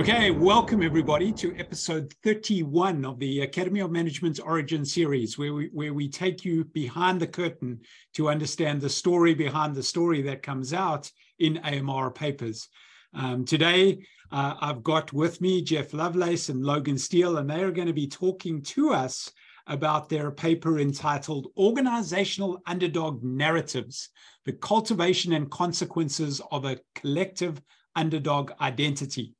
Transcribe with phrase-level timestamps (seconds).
[0.00, 5.68] Okay, welcome everybody to episode 31 of the Academy of Management's Origin series, where we,
[5.74, 7.78] where we take you behind the curtain
[8.14, 12.70] to understand the story behind the story that comes out in AMR papers.
[13.12, 17.70] Um, today, uh, I've got with me Jeff Lovelace and Logan Steele, and they are
[17.70, 19.30] going to be talking to us
[19.66, 24.08] about their paper entitled Organizational Underdog Narratives
[24.46, 27.60] The Cultivation and Consequences of a Collective
[27.94, 29.34] Underdog Identity.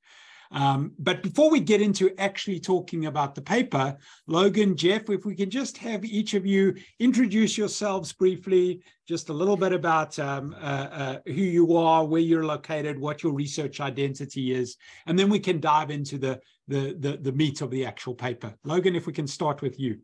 [0.52, 3.96] Um, but before we get into actually talking about the paper,
[4.26, 9.32] Logan, Jeff, if we can just have each of you introduce yourselves briefly, just a
[9.32, 13.80] little bit about um, uh, uh, who you are, where you're located, what your research
[13.80, 17.86] identity is, and then we can dive into the, the, the, the meat of the
[17.86, 18.52] actual paper.
[18.64, 20.00] Logan, if we can start with you.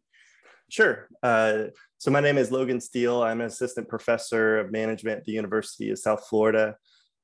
[0.69, 1.09] Sure.
[1.23, 1.65] Uh,
[1.99, 3.23] so my name is Logan Steele.
[3.23, 6.77] I'm an assistant professor of management at the University of South Florida.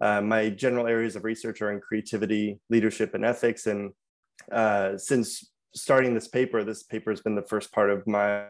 [0.02, 3.68] Uh, my general areas of research are in creativity, leadership, and ethics.
[3.68, 3.92] And
[4.50, 8.46] uh, since starting this paper, this paper has been the first part of my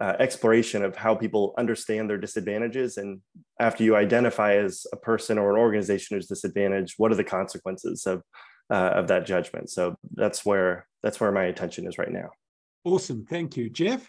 [0.00, 2.96] uh, exploration of how people understand their disadvantages.
[2.96, 3.20] And
[3.58, 8.06] after you identify as a person or an organization who's disadvantaged, what are the consequences
[8.06, 8.22] of,
[8.70, 9.68] uh, of that judgment?
[9.68, 12.30] So that's where that's where my attention is right now.
[12.84, 14.08] Awesome, thank you, Jeff.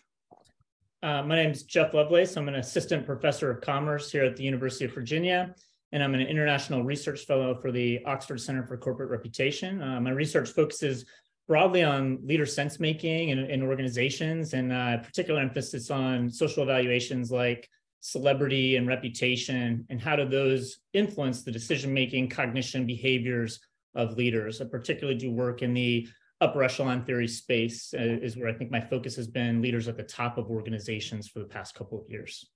[1.02, 2.38] Uh, my name is Jeff Lovelace.
[2.38, 5.56] I'm an assistant professor of commerce here at the University of Virginia
[5.94, 9.82] and I'm an international research fellow for the Oxford Center for Corporate Reputation.
[9.82, 11.06] Uh, my research focuses
[11.48, 17.32] broadly on leader sense making in, in organizations, and uh, particular emphasis on social evaluations
[17.32, 23.60] like celebrity and reputation, and how do those influence the decision making, cognition, behaviors
[23.94, 24.62] of leaders.
[24.62, 26.08] I particularly do work in the
[26.42, 29.96] upper echelon theory space, uh, is where I think my focus has been leaders at
[29.96, 32.50] the top of organizations for the past couple of years.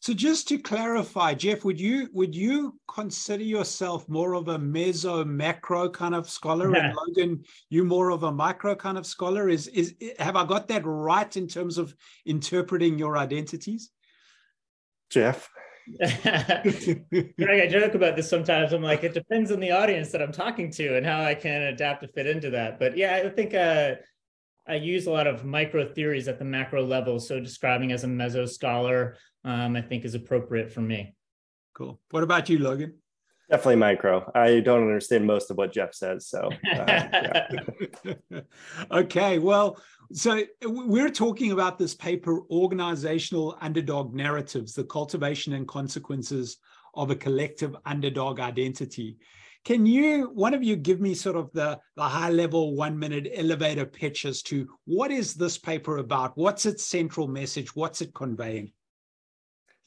[0.00, 5.26] So just to clarify, Jeff, would you would you consider yourself more of a meso
[5.26, 6.86] macro kind of scholar, yeah.
[6.86, 9.50] and Logan, you more of a micro kind of scholar?
[9.50, 13.90] Is is have I got that right in terms of interpreting your identities?
[15.10, 15.50] Jeff.
[15.98, 17.02] Greg,
[17.38, 18.72] I joke about this sometimes.
[18.72, 21.62] I'm like, it depends on the audience that I'm talking to and how I can
[21.62, 22.78] adapt to fit into that.
[22.78, 23.96] But yeah, I think uh,
[24.66, 27.18] I use a lot of micro theories at the macro level.
[27.18, 31.14] So describing as a meso scholar, um, I think is appropriate for me.
[31.74, 32.00] Cool.
[32.10, 32.94] What about you, Logan?
[33.50, 34.30] Definitely micro.
[34.34, 36.28] I don't understand most of what Jeff says.
[36.28, 37.40] So, uh,
[38.92, 39.40] okay.
[39.40, 39.76] Well,
[40.12, 46.58] so we're talking about this paper, Organizational Underdog Narratives, the cultivation and consequences
[46.94, 49.16] of a collective underdog identity.
[49.64, 53.30] Can you, one of you, give me sort of the, the high level one minute
[53.34, 56.36] elevator pitch as to what is this paper about?
[56.36, 57.74] What's its central message?
[57.74, 58.72] What's it conveying?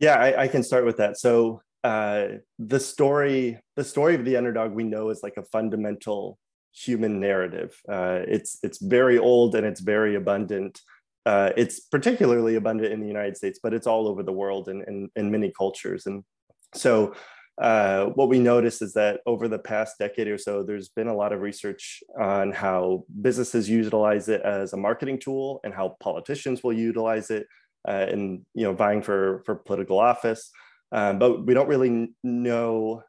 [0.03, 1.17] Yeah, I, I can start with that.
[1.17, 2.25] So uh,
[2.59, 6.37] the story, the story of the underdog, we know is like a fundamental
[6.73, 7.73] human narrative.
[7.89, 10.81] Uh, it's it's very old and it's very abundant.
[11.25, 15.09] Uh, it's particularly abundant in the United States, but it's all over the world and
[15.15, 16.05] in, many cultures.
[16.05, 16.25] And
[16.73, 17.13] so
[17.61, 21.15] uh, what we notice is that over the past decade or so, there's been a
[21.15, 26.61] lot of research on how businesses utilize it as a marketing tool and how politicians
[26.61, 27.47] will utilize it
[27.87, 30.51] uh, in you know vying for for political office.
[30.91, 33.03] Um, but we don't really know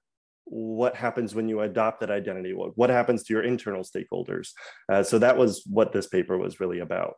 [0.44, 2.52] what happens when you adopt that identity.
[2.52, 4.50] What, what happens to your internal stakeholders?
[4.90, 7.16] Uh, so that was what this paper was really about.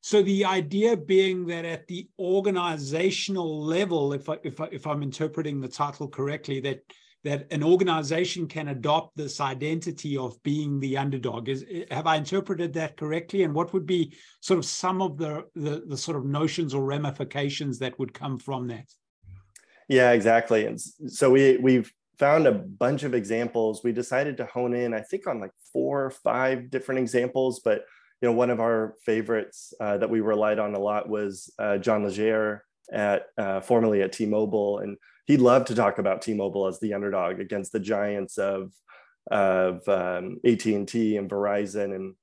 [0.00, 5.02] So the idea being that at the organizational level, if I, if I, if I'm
[5.02, 6.80] interpreting the title correctly, that
[7.24, 11.48] that an organization can adopt this identity of being the underdog.
[11.48, 13.44] Is have I interpreted that correctly?
[13.44, 16.84] And what would be sort of some of the the, the sort of notions or
[16.84, 18.86] ramifications that would come from that?
[19.88, 20.66] Yeah, exactly.
[20.66, 23.82] And so we we've found a bunch of examples.
[23.82, 27.84] We decided to hone in, I think, on like four or five different examples, but
[28.20, 31.78] you know, one of our favorites uh, that we relied on a lot was uh,
[31.78, 34.96] John Legere at uh, formerly at T-Mobile, and
[35.26, 38.72] he loved to talk about T-Mobile as the underdog against the giants of
[39.30, 42.14] of um, AT&T and Verizon, and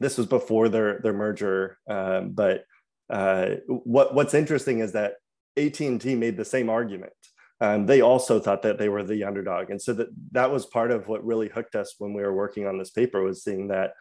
[0.00, 1.78] this was before their their merger.
[1.88, 2.64] Um, but
[3.10, 5.14] uh, what what's interesting is that
[5.56, 7.12] AT&T made the same argument.
[7.60, 10.90] Um, they also thought that they were the underdog, and so that that was part
[10.90, 13.94] of what really hooked us when we were working on this paper was seeing that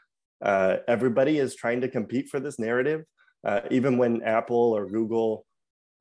[0.44, 3.04] uh, everybody is trying to compete for this narrative.
[3.46, 5.46] Uh, even when Apple or Google,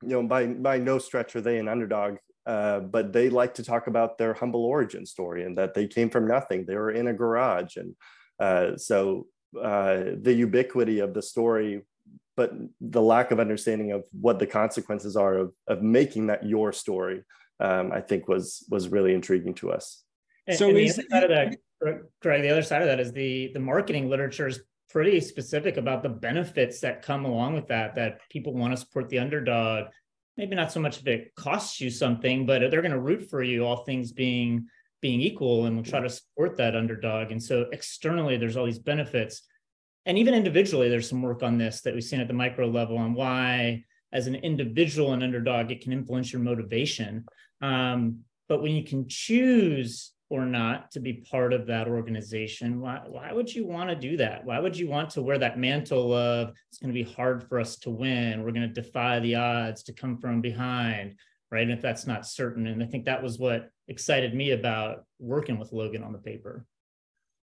[0.01, 3.63] you know, by by no stretch are they an underdog, uh, but they like to
[3.63, 6.65] talk about their humble origin story and that they came from nothing.
[6.65, 7.95] They were in a garage, and
[8.39, 9.27] uh, so
[9.61, 11.81] uh, the ubiquity of the story,
[12.35, 12.51] but
[12.81, 17.23] the lack of understanding of what the consequences are of of making that your story,
[17.59, 20.03] um, I think was was really intriguing to us.
[20.47, 21.55] And, so and is, the,
[22.21, 26.03] Greg, the other side of that is the the marketing literature is pretty specific about
[26.03, 27.95] the benefits that come along with that.
[27.95, 29.87] That people want to support the underdog.
[30.37, 33.43] Maybe not so much if it costs you something, but they're going to root for
[33.43, 34.67] you, all things being
[35.01, 37.31] being equal, and will try to support that underdog.
[37.31, 39.43] And so externally, there's all these benefits,
[40.05, 42.97] and even individually, there's some work on this that we've seen at the micro level
[42.97, 47.25] on why, as an individual and underdog, it can influence your motivation.
[47.61, 48.19] Um,
[48.49, 52.79] but when you can choose or not to be part of that organization.
[52.81, 54.43] Why, why would you want to do that?
[54.43, 57.59] Why would you want to wear that mantle of it's going to be hard for
[57.59, 58.43] us to win.
[58.43, 61.15] We're going to defy the odds to come from behind
[61.53, 61.61] right?
[61.61, 65.59] And if that's not certain and i think that was what excited me about working
[65.59, 66.65] with logan on the paper.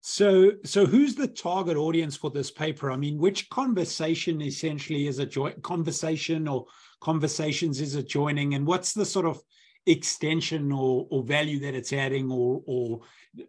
[0.01, 2.92] So so who's the target audience for this paper?
[2.92, 6.66] I mean which conversation essentially is a joint conversation or
[7.01, 9.42] conversations is it joining and what's the sort of
[9.85, 13.01] extension or, or value that it's adding or, or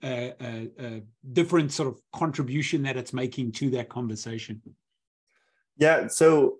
[0.02, 1.00] uh, uh, uh,
[1.32, 4.60] different sort of contribution that it's making to that conversation?
[5.78, 6.56] Yeah, so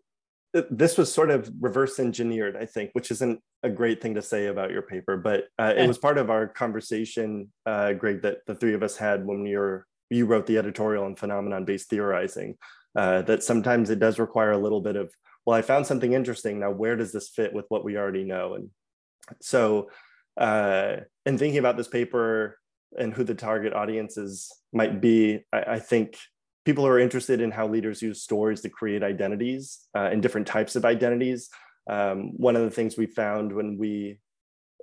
[0.71, 4.47] this was sort of reverse engineered, I think, which isn't a great thing to say
[4.47, 8.55] about your paper, but uh, it was part of our conversation, uh, Greg, that the
[8.55, 12.57] three of us had when we were you wrote the editorial on phenomenon-based theorizing.
[12.95, 15.11] that sometimes it does require a little bit of
[15.47, 16.59] well, I found something interesting.
[16.59, 18.55] Now, where does this fit with what we already know?
[18.55, 18.71] And
[19.41, 19.91] so
[20.37, 22.59] uh, in thinking about this paper
[22.99, 26.19] and who the target audiences might be, I, I, think
[26.65, 30.47] people who are interested in how leaders use stories to create identities uh, and different
[30.47, 31.49] types of identities.
[31.89, 34.19] Um, one of the things we found when we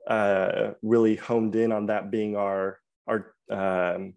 [0.08, 4.14] uh, really honed in on that being our our um,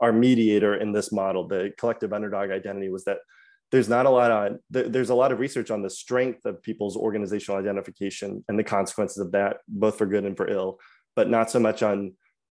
[0.00, 3.18] our mediator in this model, the collective underdog identity, was that
[3.70, 6.96] there's not a lot on there's a lot of research on the strength of people's
[6.96, 10.78] organizational identification and the consequences of that both for good and for ill
[11.14, 12.12] but not so much on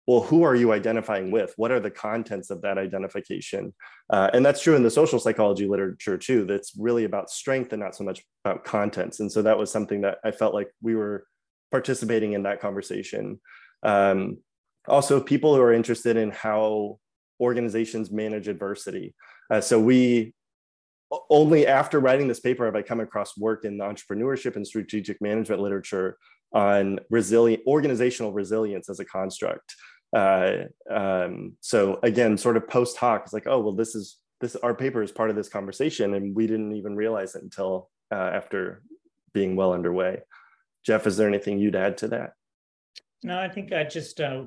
[0.08, 1.54] well who are you identifying with?
[1.58, 3.74] What are the contents of that identification?
[4.10, 7.81] Uh, and that's true in the social psychology literature too that's really about strength and
[7.81, 9.19] not so much about contents.
[9.19, 11.25] And so that was something that i felt like we were
[11.72, 13.40] participating in that conversation.
[13.84, 14.40] Um,
[14.88, 17.00] also people who are interested in how
[17.40, 19.16] organizations manage adversity.
[19.50, 20.34] Uh, so we
[21.30, 25.22] only after writing this paper have I come across work in the entrepreneurship and strategic
[25.22, 26.18] management literature
[26.54, 29.75] on resilient organizational resilience as a construct.
[30.16, 34.56] Uh, um, so again, sort of post hoc, it's like, oh well, this is this
[34.58, 38.16] our paper is part of this conversation, and we didn't even realize it until uh,
[38.16, 38.81] after
[39.34, 40.22] being well underway.
[40.86, 42.34] Jeff, is there anything you'd add to that?
[43.24, 44.46] No, I think I just uh,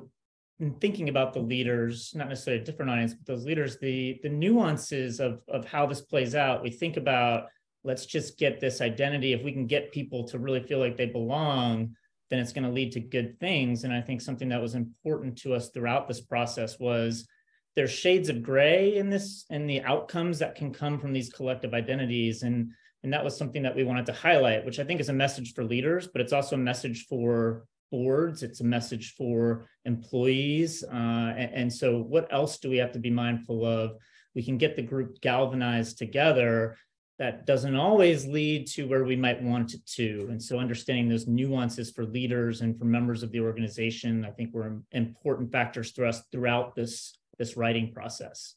[0.59, 4.29] in thinking about the leaders, not necessarily a different audience, but those leaders, the the
[4.29, 6.63] nuances of of how this plays out.
[6.63, 7.47] We think about
[7.83, 9.33] let's just get this identity.
[9.33, 11.95] If we can get people to really feel like they belong,
[12.29, 13.83] then it's going to lead to good things.
[13.83, 17.27] And I think something that was important to us throughout this process was
[17.75, 21.73] there's shades of gray in this and the outcomes that can come from these collective
[21.73, 22.43] identities.
[22.43, 22.71] And
[23.03, 25.53] and that was something that we wanted to highlight, which I think is a message
[25.53, 30.83] for leaders, but it's also a message for boards, it's a message for employees.
[30.83, 33.95] Uh, and, and, so, what else do we have to be mindful of?
[34.35, 36.75] We can get the group galvanized together.
[37.19, 40.27] That doesn't always lead to where we might want it to.
[40.29, 44.53] And so, understanding those nuances for leaders and for members of the organization, I think
[44.53, 48.55] were important factors for us throughout this, this writing process.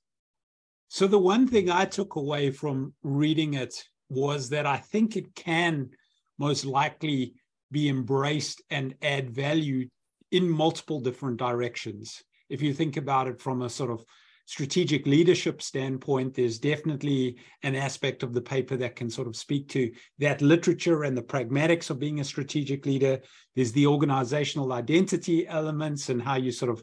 [0.89, 5.35] So, the one thing I took away from reading it was that I think it
[5.37, 5.91] can
[6.39, 7.35] most likely
[7.71, 9.89] be embraced and add value
[10.31, 12.23] in multiple different directions.
[12.49, 14.05] If you think about it from a sort of
[14.47, 19.69] strategic leadership standpoint, there's definitely an aspect of the paper that can sort of speak
[19.69, 23.21] to that literature and the pragmatics of being a strategic leader.
[23.55, 26.83] There's the organizational identity elements and how you sort of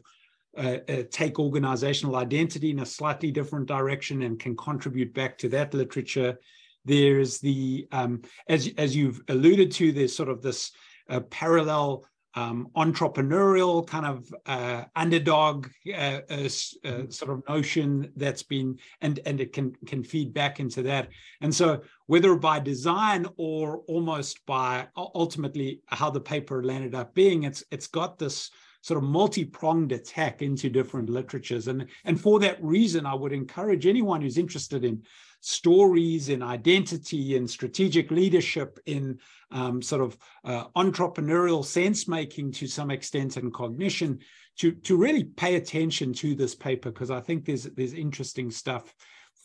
[0.56, 5.48] uh, uh, take organizational identity in a slightly different direction and can contribute back to
[5.48, 6.38] that literature.
[6.86, 10.72] There's the, um, as, as you've alluded to, there's sort of this
[11.10, 12.04] uh, parallel
[12.36, 16.48] um, entrepreneurial kind of uh, underdog uh, uh,
[16.84, 21.08] uh, sort of notion that's been and and it can can feed back into that.
[21.40, 27.44] And so whether by design or almost by ultimately how the paper landed up being
[27.44, 28.50] it's it's got this
[28.82, 31.68] sort of multi-pronged attack into different literatures.
[31.68, 35.02] And and for that reason i would encourage anyone who's interested in
[35.40, 39.18] stories in identity and strategic leadership in
[39.50, 44.18] um, sort of uh, entrepreneurial sense making to some extent and cognition
[44.58, 48.92] to, to really pay attention to this paper because I think there's there's interesting stuff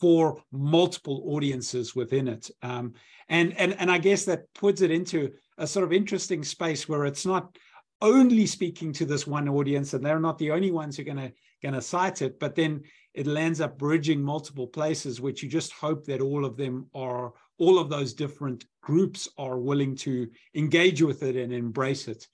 [0.00, 2.50] for multiple audiences within it.
[2.62, 2.94] Um,
[3.28, 7.04] and, and, and I guess that puts it into a sort of interesting space where
[7.04, 7.56] it's not
[8.00, 11.16] only speaking to this one audience and they're not the only ones who are going
[11.18, 11.32] to
[11.62, 12.82] going to cite it but then
[13.14, 17.32] it lands up bridging multiple places which you just hope that all of them are
[17.58, 22.26] all of those different groups are willing to engage with it and embrace it.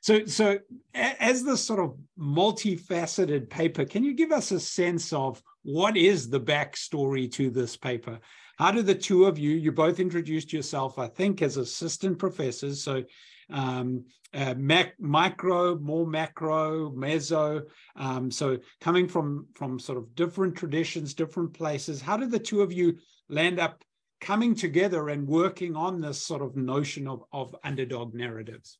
[0.00, 0.58] So so
[0.94, 6.30] as this sort of multifaceted paper can you give us a sense of what is
[6.30, 8.20] the backstory to this paper?
[8.58, 12.82] How do the two of you you both introduced yourself i think as assistant professors
[12.82, 13.04] so
[13.50, 17.62] um, uh, mac, micro, more macro, meso.
[17.96, 22.00] Um, so coming from from sort of different traditions, different places.
[22.00, 23.82] How did the two of you land up
[24.20, 28.78] coming together and working on this sort of notion of, of underdog narratives?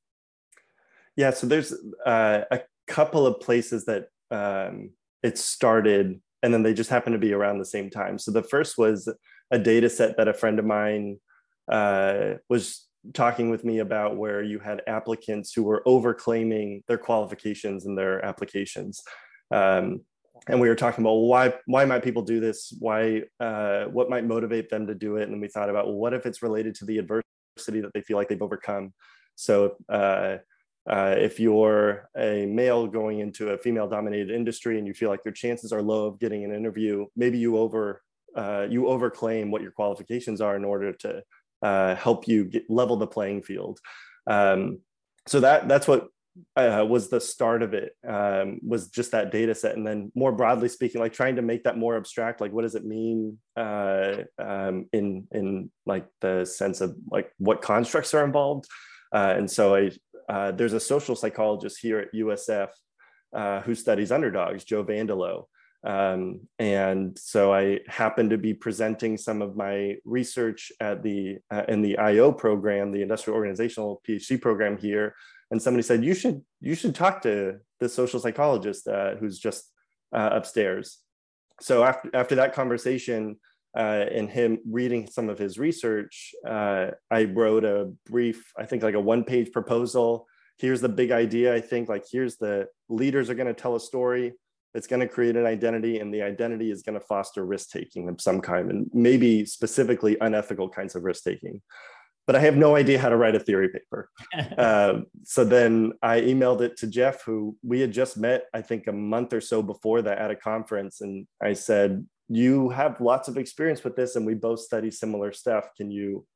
[1.16, 4.90] Yeah, so there's uh, a couple of places that um,
[5.22, 8.18] it started, and then they just happen to be around the same time.
[8.18, 9.08] So the first was
[9.50, 11.18] a data set that a friend of mine
[11.70, 17.86] uh, was talking with me about where you had applicants who were overclaiming their qualifications
[17.86, 19.02] in their applications.
[19.50, 20.00] Um,
[20.46, 22.74] and we were talking about why why might people do this?
[22.78, 25.28] Why uh, what might motivate them to do it?
[25.28, 28.16] And we thought about well, what if it's related to the adversity that they feel
[28.16, 28.92] like they've overcome?
[29.34, 30.38] So uh,
[30.88, 35.24] uh, if you're a male going into a female dominated industry and you feel like
[35.24, 38.02] your chances are low of getting an interview, maybe you over
[38.36, 41.22] uh, you overclaim what your qualifications are in order to
[41.62, 43.80] uh, help you get, level the playing field.
[44.26, 44.80] Um,
[45.26, 46.08] so that that's what
[46.56, 50.32] uh, was the start of it um, was just that data set and then more
[50.32, 54.18] broadly speaking like trying to make that more abstract like what does it mean uh,
[54.38, 58.66] um, in in like the sense of like what constructs are involved
[59.12, 59.90] uh, and so I
[60.28, 62.68] uh, there's a social psychologist here at USF
[63.34, 65.44] uh, who studies underdogs Joe Vandello
[65.84, 71.62] um, and so I happened to be presenting some of my research at the uh,
[71.68, 75.14] in the IO program, the industrial organizational PhD program here.
[75.50, 79.72] And somebody said, you should, you should talk to the social psychologist uh, who's just
[80.12, 80.98] uh, upstairs.
[81.60, 83.36] So after, after that conversation
[83.74, 88.82] uh, and him reading some of his research, uh, I wrote a brief, I think
[88.82, 90.26] like a one page proposal.
[90.58, 91.54] Here's the big idea.
[91.54, 94.34] I think like, here's the leaders are going to tell a story
[94.78, 98.08] it's going to create an identity and the identity is going to foster risk taking
[98.08, 101.60] of some kind and maybe specifically unethical kinds of risk taking
[102.26, 104.08] but i have no idea how to write a theory paper.
[104.58, 108.86] Uh, so then i emailed it to jeff who we had just met i think
[108.86, 113.28] a month or so before that at a conference and i said you have lots
[113.28, 115.70] of experience with this and we both study similar stuff.
[115.76, 116.26] Can you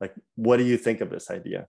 [0.00, 1.66] like what do you think of this idea?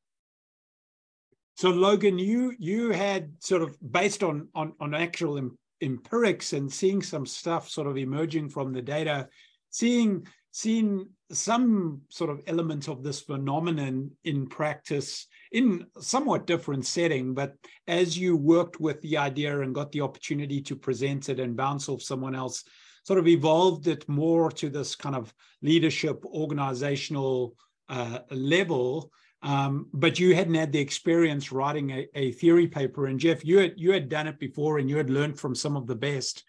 [1.57, 5.37] So Logan, you you had sort of based on on, on actual
[5.81, 9.27] empirics and seeing some stuff sort of emerging from the data,
[9.69, 17.33] seeing seeing some sort of element of this phenomenon in practice in somewhat different setting
[17.33, 17.55] but
[17.87, 21.87] as you worked with the idea and got the opportunity to present it and bounce
[21.87, 22.65] off someone else
[23.05, 27.55] sort of evolved it more to this kind of leadership organizational
[27.87, 29.11] uh, level
[29.43, 33.07] um, but you hadn't had the experience writing a, a, theory paper.
[33.07, 35.75] And Jeff, you had you had done it before, and you had learned from some
[35.75, 36.43] of the best.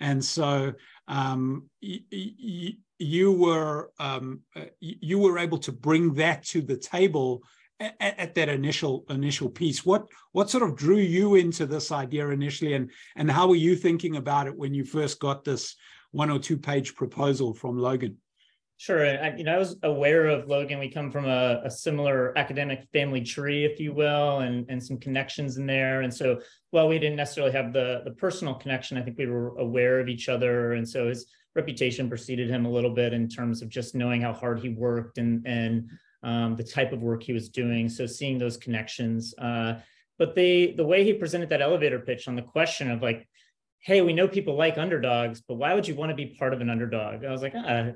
[0.00, 0.72] And so
[1.08, 6.76] um, y- y- you were um, uh, you were able to bring that to the
[6.76, 7.42] table
[7.80, 9.84] at, at, that initial initial piece.
[9.84, 13.76] What what sort of drew you into this idea initially, and and how were you
[13.76, 15.76] thinking about it when you first got this
[16.12, 18.16] one or two page proposal from Logan?
[18.80, 19.04] Sure.
[19.04, 20.78] I, you know, I was aware of Logan.
[20.78, 24.98] We come from a, a, similar academic family tree, if you will, and, and some
[24.98, 26.02] connections in there.
[26.02, 29.58] And so while we didn't necessarily have the, the personal connection, I think we were
[29.58, 30.74] aware of each other.
[30.74, 34.32] And so his reputation preceded him a little bit in terms of just knowing how
[34.32, 35.90] hard he worked and, and
[36.22, 37.88] um, the type of work he was doing.
[37.88, 39.34] So seeing those connections.
[39.36, 39.80] Uh,
[40.18, 43.28] but the, the way he presented that elevator pitch on the question of like,
[43.80, 46.60] hey, we know people like underdogs, but why would you want to be part of
[46.60, 47.24] an underdog?
[47.24, 47.90] I was like, ah,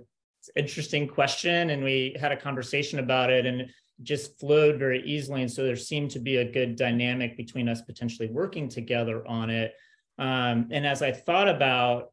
[0.56, 3.70] interesting question and we had a conversation about it and it
[4.02, 7.82] just flowed very easily and so there seemed to be a good dynamic between us
[7.82, 9.74] potentially working together on it.
[10.18, 12.12] Um, and as i thought about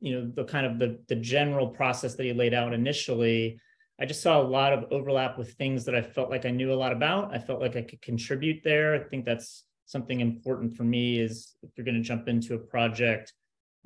[0.00, 3.60] you know the kind of the, the general process that he laid out initially
[4.00, 6.72] i just saw a lot of overlap with things that i felt like i knew
[6.72, 7.34] a lot about.
[7.34, 8.94] I felt like i could contribute there.
[8.94, 12.58] I think that's something important for me is if you're going to jump into a
[12.58, 13.32] project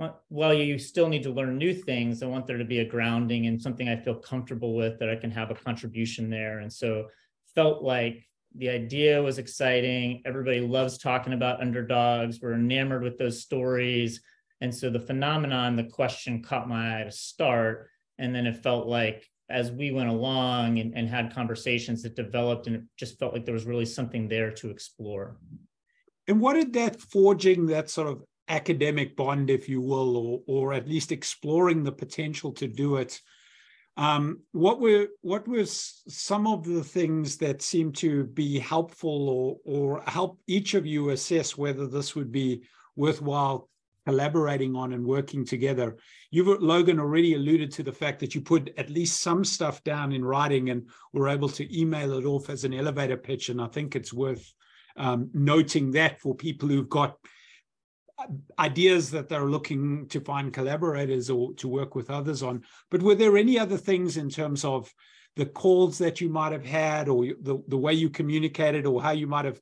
[0.03, 2.85] Uh, while you still need to learn new things, I want there to be a
[2.85, 6.59] grounding and something I feel comfortable with that I can have a contribution there.
[6.59, 7.07] And so
[7.55, 10.23] felt like the idea was exciting.
[10.27, 12.41] Everybody loves talking about underdogs.
[12.41, 14.21] We're enamored with those stories.
[14.61, 17.89] And so the phenomenon, the question caught my eye to start.
[18.19, 22.67] And then it felt like as we went along and, and had conversations that developed,
[22.67, 25.37] and it just felt like there was really something there to explore.
[26.27, 30.73] and what did that forging that sort of academic bond, if you will, or or
[30.73, 33.21] at least exploring the potential to do it?
[33.97, 39.57] Um, what were what was some of the things that seemed to be helpful or
[39.65, 42.63] or help each of you assess whether this would be
[42.97, 43.69] worthwhile
[44.07, 45.99] collaborating on and working together?
[46.31, 50.13] You've Logan already alluded to the fact that you put at least some stuff down
[50.13, 53.67] in writing and were able to email it off as an elevator pitch, and I
[53.67, 54.55] think it's worth
[54.97, 57.17] um, noting that for people who've got
[58.59, 62.63] ideas that they're looking to find collaborators or to work with others on.
[62.91, 64.93] But were there any other things in terms of
[65.37, 69.13] the calls that you might have had or the, the way you communicated or how
[69.13, 69.61] you might have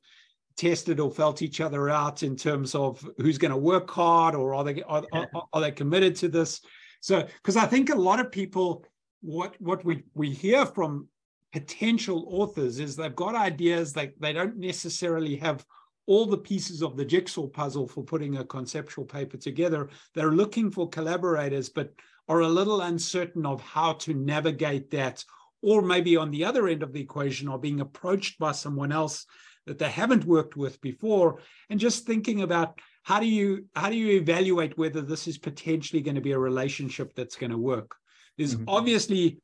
[0.57, 4.53] tested or felt each other out in terms of who's going to work hard or
[4.53, 6.61] are they are, are, are they committed to this
[6.99, 8.85] so because i think a lot of people
[9.21, 11.07] what what we we hear from
[11.53, 15.65] potential authors is they've got ideas like they don't necessarily have
[16.11, 19.87] all the pieces of the jigsaw puzzle for putting a conceptual paper together.
[20.13, 21.93] They're looking for collaborators, but
[22.27, 25.23] are a little uncertain of how to navigate that.
[25.61, 29.25] Or maybe on the other end of the equation, are being approached by someone else
[29.65, 31.39] that they haven't worked with before,
[31.69, 36.01] and just thinking about how do you how do you evaluate whether this is potentially
[36.01, 37.95] going to be a relationship that's going to work.
[38.37, 38.67] There's mm-hmm.
[38.67, 39.39] obviously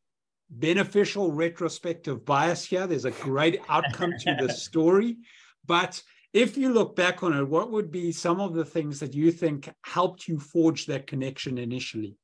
[0.49, 2.87] beneficial retrospective bias here.
[2.87, 5.15] There's a great outcome to the story,
[5.65, 6.03] but
[6.33, 9.31] if you look back on it, what would be some of the things that you
[9.31, 12.17] think helped you forge that connection initially?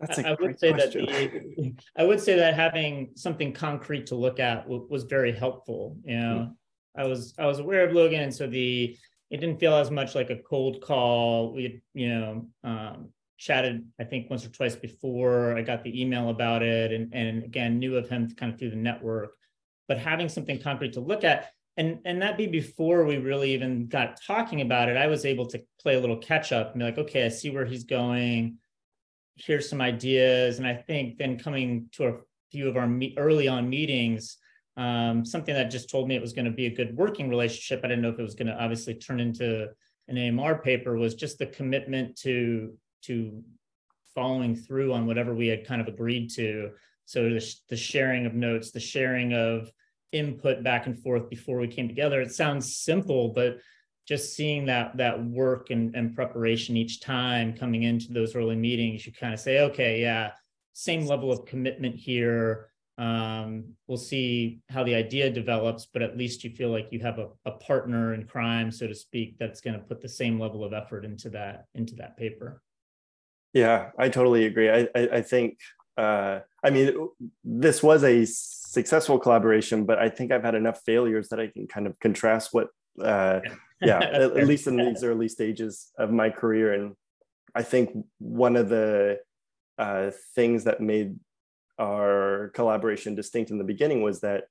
[0.00, 1.06] That's a I would say question.
[1.06, 5.32] that the, I would say that having something concrete to look at w- was very
[5.32, 5.96] helpful.
[6.04, 7.00] You know, mm-hmm.
[7.00, 8.96] I was I was aware of Logan, and so the
[9.30, 11.52] it didn't feel as much like a cold call.
[11.52, 16.30] We you know um, chatted I think once or twice before I got the email
[16.30, 19.34] about it, and and again knew of him kind of through the network.
[19.88, 23.86] But having something concrete to look at, and and that be before we really even
[23.86, 26.84] got talking about it i was able to play a little catch up and be
[26.84, 28.58] like okay i see where he's going.
[29.36, 30.58] Here's some ideas.
[30.58, 32.14] And i think then coming to a
[32.50, 34.36] few of our me- early on meetings
[34.78, 37.80] um, something that just told me it was going to be a good working relationship.
[37.82, 39.68] I didn't know if it was going to obviously turn into
[40.06, 42.72] an amr paper was just the commitment to
[43.02, 43.42] to
[44.14, 46.70] following through on whatever we had kind of agreed to.
[47.06, 49.70] So the, the sharing of notes the sharing of
[50.12, 52.20] input back and forth before we came together.
[52.20, 53.58] It sounds simple, but
[54.06, 59.06] just seeing that that work and, and preparation each time coming into those early meetings,
[59.06, 60.30] you kind of say, okay, yeah,
[60.72, 62.70] same level of commitment here.
[62.96, 67.18] Um, we'll see how the idea develops, but at least you feel like you have
[67.18, 70.64] a, a partner in crime, so to speak, that's going to put the same level
[70.64, 72.62] of effort into that into that paper.
[73.52, 74.70] Yeah, I totally agree.
[74.70, 75.58] I I, I think
[75.98, 77.08] uh, I mean,
[77.44, 78.24] this was a
[78.68, 82.52] successful collaboration, but I think I've had enough failures that I can kind of contrast
[82.52, 82.68] what,
[83.02, 83.40] uh,
[83.80, 86.74] yeah, at, at, least in these early stages of my career.
[86.74, 86.94] And
[87.54, 89.20] I think one of the
[89.78, 91.16] uh, things that made
[91.78, 94.44] our collaboration distinct in the beginning was that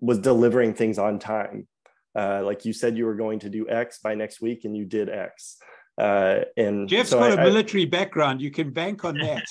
[0.00, 1.68] was delivering things on time.
[2.16, 4.84] Uh, like you said, you were going to do X by next week, and you
[4.84, 5.58] did X.
[5.98, 8.40] Uh, and Jeff's so got I, a military I, background.
[8.40, 9.44] You can bank on that.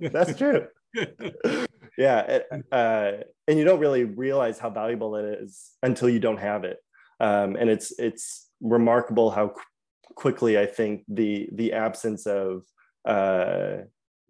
[0.12, 0.66] that's true.
[1.98, 2.38] yeah,
[2.70, 3.12] uh,
[3.48, 6.78] and you don't really realize how valuable it is until you don't have it.
[7.18, 12.62] Um, and it's it's remarkable how qu- quickly I think the the absence of
[13.04, 13.78] uh,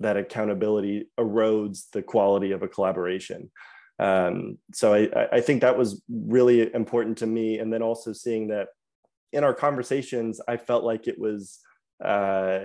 [0.00, 3.50] that accountability erodes the quality of a collaboration.
[3.98, 8.48] Um, so I, I think that was really important to me, and then also seeing
[8.48, 8.68] that
[9.34, 11.58] in our conversations, I felt like it was
[12.02, 12.60] uh,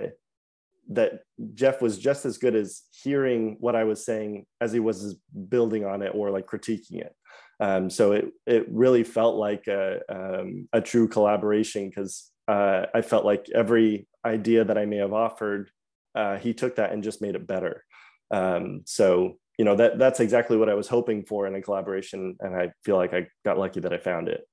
[0.90, 1.20] that
[1.54, 5.16] Jeff was just as good as hearing what I was saying as he was
[5.48, 7.14] building on it or like critiquing it.
[7.60, 13.00] Um, so it it really felt like a um, a true collaboration because uh, I
[13.00, 15.70] felt like every idea that I may have offered,
[16.14, 17.84] uh, he took that and just made it better.
[18.30, 22.36] Um, so you know that that's exactly what I was hoping for in a collaboration,
[22.40, 24.46] and I feel like I got lucky that I found it.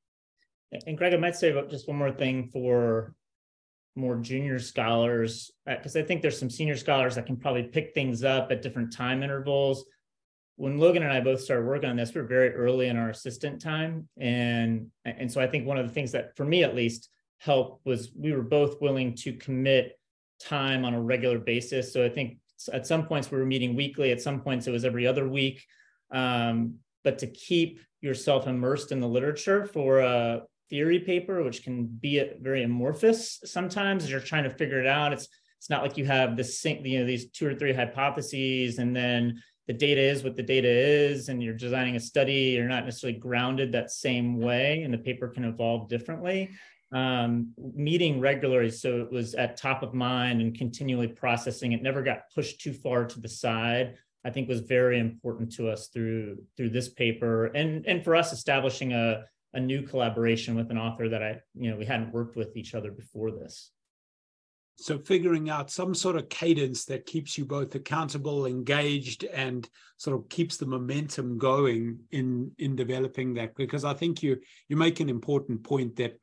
[0.86, 3.14] And Greg, I might say just one more thing for
[3.96, 7.94] more junior scholars, because uh, I think there's some senior scholars that can probably pick
[7.94, 9.86] things up at different time intervals.
[10.56, 13.10] When Logan and I both started working on this, we are very early in our
[13.10, 14.08] assistant time.
[14.20, 17.86] And, and so I think one of the things that, for me at least, helped
[17.86, 19.98] was we were both willing to commit
[20.40, 21.92] time on a regular basis.
[21.92, 22.38] So I think
[22.72, 25.66] at some points we were meeting weekly, at some points it was every other week.
[26.12, 31.86] Um, but to keep yourself immersed in the literature for a theory paper, which can
[31.86, 35.14] be very amorphous sometimes as you're trying to figure it out.
[35.14, 35.28] It's
[35.60, 38.96] it's not like you have the sync, you know, these two or three hypotheses, and
[38.96, 42.56] then the data is what the data is and you're designing a study.
[42.56, 46.50] You're not necessarily grounded that same way and the paper can evolve differently.
[46.92, 51.74] Um, meeting regularly so it was at top of mind and continually processing.
[51.74, 55.70] It never got pushed too far to the side i think was very important to
[55.70, 59.24] us through through this paper and and for us establishing a,
[59.54, 62.74] a new collaboration with an author that i you know we hadn't worked with each
[62.76, 63.72] other before this
[64.78, 70.18] so figuring out some sort of cadence that keeps you both accountable engaged and sort
[70.18, 74.38] of keeps the momentum going in in developing that because i think you
[74.70, 76.18] you make an important point that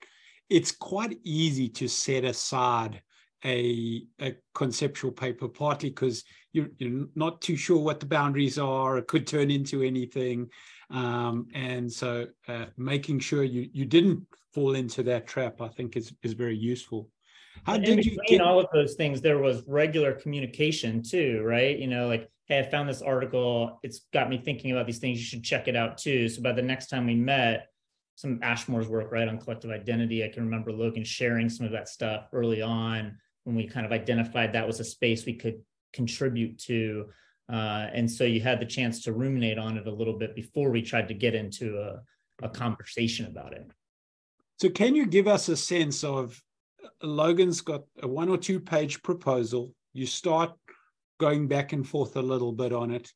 [0.48, 3.02] it's quite easy to set aside
[3.44, 8.98] a, a conceptual paper, partly because you're, you're not too sure what the boundaries are.
[8.98, 10.48] It could turn into anything.
[10.90, 15.96] Um, and so uh, making sure you, you didn't fall into that trap, I think
[15.96, 17.10] is, is very useful.
[17.64, 19.20] How and did you get all of those things?
[19.20, 21.78] There was regular communication too, right?
[21.78, 23.78] You know, like, hey, I found this article.
[23.82, 25.18] It's got me thinking about these things.
[25.18, 26.28] You should check it out too.
[26.28, 27.66] So by the next time we met,
[28.14, 30.24] some Ashmore's work, right, on collective identity.
[30.24, 33.92] I can remember Logan sharing some of that stuff early on when we kind of
[33.92, 35.60] identified that was a space we could
[35.92, 37.06] contribute to.
[37.50, 40.70] Uh, and so you had the chance to ruminate on it a little bit before
[40.70, 42.00] we tried to get into a,
[42.44, 43.70] a conversation about it.
[44.58, 46.40] So, can you give us a sense of
[47.02, 49.72] Logan's got a one or two page proposal?
[49.94, 50.52] You start
[51.18, 53.10] going back and forth a little bit on it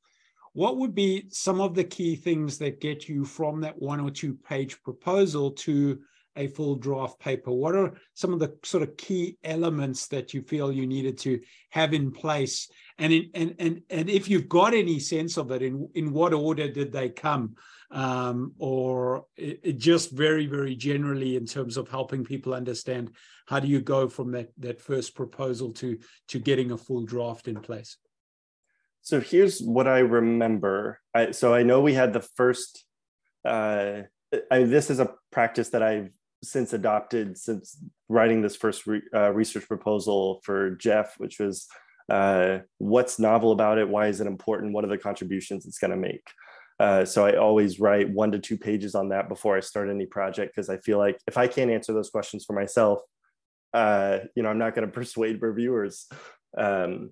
[0.53, 4.11] what would be some of the key things that get you from that one or
[4.11, 6.01] two page proposal to
[6.37, 7.51] a full draft paper?
[7.51, 11.41] What are some of the sort of key elements that you feel you needed to
[11.71, 12.71] have in place?
[12.99, 16.35] And in, and and and if you've got any sense of it, in in what
[16.35, 17.57] order did they come?
[17.91, 23.11] Um, or it, it just very very generally in terms of helping people understand
[23.47, 27.49] how do you go from that that first proposal to to getting a full draft
[27.49, 27.97] in place?
[29.03, 31.01] So here's what I remember.
[31.13, 32.85] I, so I know we had the first.
[33.45, 34.03] Uh,
[34.51, 36.13] I, this is a practice that I've
[36.43, 37.79] since adopted since
[38.09, 41.69] writing this first re, uh, research proposal for Jeff, which was
[42.11, 45.93] uh, what's novel about it, why is it important, what are the contributions it's going
[45.93, 46.27] to make.
[46.81, 50.07] Uh, so I always write one to two pages on that before I start any
[50.07, 53.01] project because I feel like if I can't answer those questions for myself,
[53.73, 56.09] uh, you know, I'm not going to persuade reviewers.
[56.57, 57.11] Um,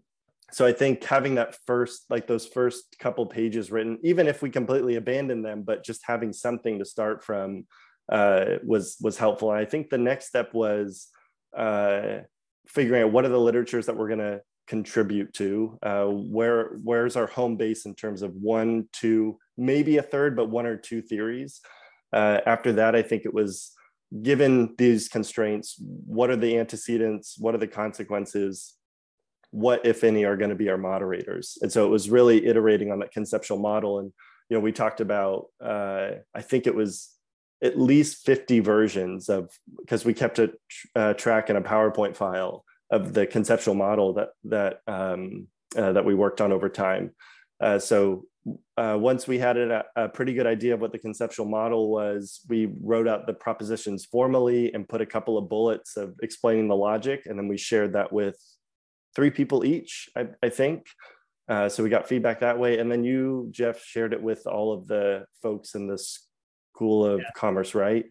[0.53, 4.51] so i think having that first like those first couple pages written even if we
[4.51, 7.65] completely abandon them but just having something to start from
[8.11, 9.51] uh, was was helpful.
[9.51, 11.09] And i think the next step was
[11.57, 12.19] uh,
[12.67, 17.17] figuring out what are the literatures that we're going to contribute to uh, where where's
[17.17, 21.03] our home base in terms of one two maybe a third but one or two
[21.03, 21.61] theories.
[22.13, 23.73] Uh, after that i think it was
[24.23, 27.37] given these constraints what are the antecedents?
[27.39, 28.75] What are the consequences?
[29.53, 31.57] What if any are going to be our moderators?
[31.63, 34.01] And so it was really iterating on that conceptual model.
[34.01, 34.13] And
[34.51, 37.09] you know we talked about uh, i think it was
[37.63, 40.53] at least 50 versions of because we kept a
[40.95, 45.47] uh, track in a powerpoint file of the conceptual model that that um,
[45.77, 47.13] uh, that we worked on over time
[47.61, 48.25] uh, so
[48.77, 52.41] uh, once we had a, a, pretty good idea of what the conceptual model was,
[52.49, 56.77] we wrote out the propositions formally and put a couple of bullets of explaining the
[56.77, 58.39] logic, and then we shared that with
[59.15, 60.87] three people each, I, I think.
[61.49, 62.79] Uh, so we got feedback that way.
[62.79, 65.99] And then you, Jeff, shared it with all of the folks in the
[66.81, 67.27] School of yeah.
[67.37, 68.07] Commerce, right?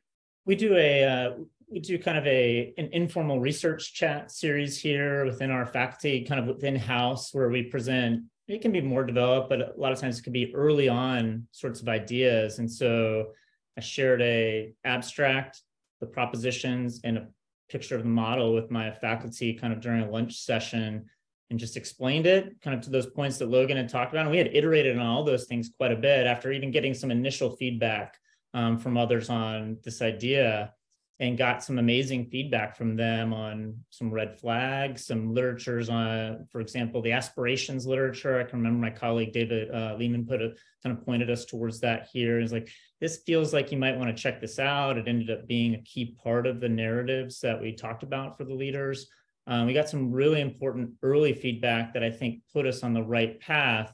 [0.45, 1.31] We do a uh,
[1.71, 6.39] we do kind of a an informal research chat series here within our faculty, kind
[6.39, 8.25] of within house, where we present.
[8.47, 11.47] It can be more developed, but a lot of times it can be early on
[11.51, 12.59] sorts of ideas.
[12.59, 13.29] And so
[13.75, 15.63] I shared a abstract,
[15.99, 17.27] the propositions, and a
[17.69, 21.09] picture of the model with my faculty kind of during a lunch session
[21.49, 24.25] and just explained it kind of to those points that Logan had talked about.
[24.25, 27.09] And we had iterated on all those things quite a bit after even getting some
[27.09, 28.15] initial feedback
[28.53, 30.73] um, from others on this idea
[31.21, 36.61] and got some amazing feedback from them on some red flags, some literatures on, for
[36.61, 38.39] example, the aspirations literature.
[38.39, 41.81] I can remember my colleague David uh, Lehman put a kind of pointed us towards
[41.81, 42.39] that here.
[42.39, 42.69] It's like
[43.01, 44.97] this feels like you might want to check this out.
[44.97, 48.45] It ended up being a key part of the narratives that we talked about for
[48.45, 49.09] the leaders.
[49.45, 53.03] Um, we got some really important early feedback that I think put us on the
[53.03, 53.93] right path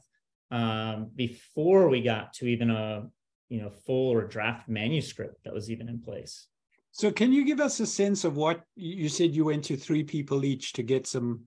[0.52, 3.08] um, before we got to even a
[3.48, 6.48] you know full or draft manuscript that was even in place.
[6.92, 9.34] So, can you give us a sense of what you said?
[9.34, 11.42] You went to three people each to get some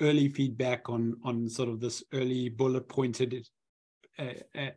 [0.00, 3.46] early feedback on on sort of this early bullet pointed.
[4.18, 4.70] Uh, uh,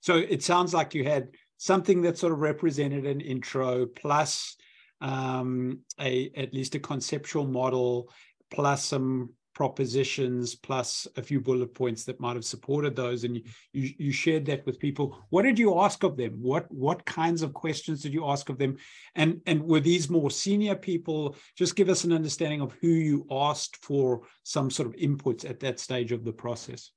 [0.00, 4.56] so it sounds like you had something that sort of represented an intro plus
[5.00, 8.10] um, a at least a conceptual model
[8.50, 9.30] plus some
[9.62, 14.12] propositions plus a few bullet points that might have supported those and you, you, you
[14.12, 15.16] shared that with people.
[15.30, 16.32] What did you ask of them?
[16.42, 18.76] What what kinds of questions did you ask of them?
[19.14, 21.36] And and were these more senior people?
[21.56, 25.60] Just give us an understanding of who you asked for some sort of inputs at
[25.60, 26.90] that stage of the process.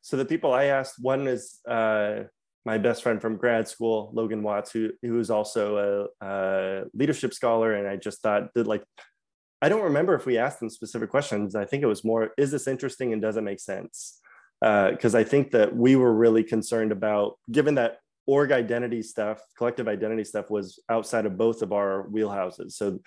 [0.00, 2.14] So the people i asked one is uh,
[2.64, 7.34] my best friend from grad school logan watts who who is also a, a leadership
[7.34, 8.84] scholar and i just thought that like
[9.62, 11.54] I don't remember if we asked them specific questions.
[11.54, 14.20] I think it was more, is this interesting and does it make sense?
[14.60, 19.40] Because uh, I think that we were really concerned about, given that org identity stuff,
[19.56, 22.72] collective identity stuff was outside of both of our wheelhouses.
[22.72, 22.98] So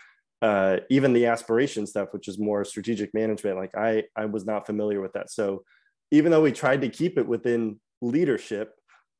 [0.42, 4.66] uh, even the aspiration stuff, which is more strategic management, like I, I was not
[4.66, 5.30] familiar with that.
[5.30, 5.64] So
[6.12, 8.74] even though we tried to keep it within leadership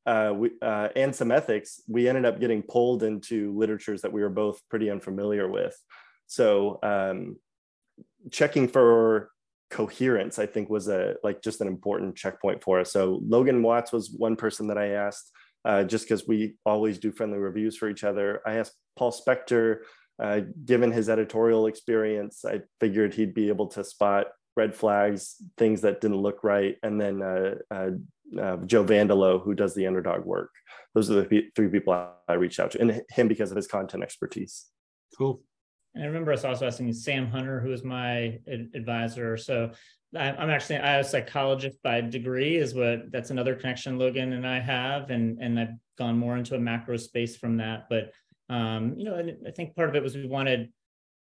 [0.06, 4.22] uh, we, uh, and some ethics, we ended up getting pulled into literatures that we
[4.22, 5.76] were both pretty unfamiliar with.
[6.26, 7.36] So um,
[8.30, 9.30] checking for
[9.70, 12.92] coherence, I think was a like just an important checkpoint for us.
[12.92, 15.30] So Logan Watts was one person that I asked,
[15.64, 18.40] uh, just because we always do friendly reviews for each other.
[18.46, 19.78] I asked Paul Spector,
[20.22, 25.82] uh, given his editorial experience, I figured he'd be able to spot red flags, things
[25.82, 27.90] that didn't look right, and then uh, uh,
[28.40, 30.50] uh Joe Vandello, who does the underdog work.
[30.94, 34.02] Those are the three people I reached out to, and him because of his content
[34.02, 34.66] expertise.
[35.18, 35.42] Cool.
[35.96, 39.38] And I remember us also asking Sam Hunter, who was my advisor.
[39.38, 39.70] So
[40.14, 44.60] I'm actually I'm a psychologist by degree, is what that's another connection Logan and I
[44.60, 47.86] have, and and I've gone more into a macro space from that.
[47.88, 48.12] But
[48.50, 50.70] um, you know, I think part of it was we wanted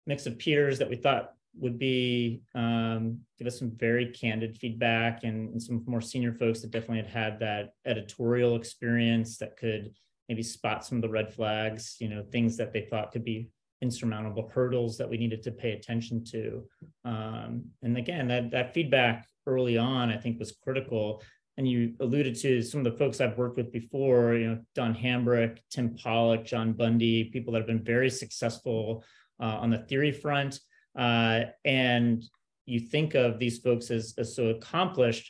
[0.07, 5.24] mix of peers that we thought would be um, give us some very candid feedback
[5.24, 9.94] and, and, some more senior folks that definitely had had that editorial experience that could
[10.29, 13.48] maybe spot some of the red flags, you know, things that they thought could be
[13.84, 16.42] insurmountable hurdles that we needed to pay attention to.
[17.12, 17.50] Um,
[17.84, 19.16] and again, that, that feedback
[19.46, 21.22] early on, I think, was critical.
[21.56, 24.94] And you alluded to some of the folks I've worked with before, you know, Don
[25.02, 29.04] Hambrick, Tim Pollock, John Bundy, people that have been very successful
[29.44, 30.52] uh, on the theory front.
[31.04, 32.24] Uh, and
[32.66, 35.26] you think of these folks as, as so accomplished,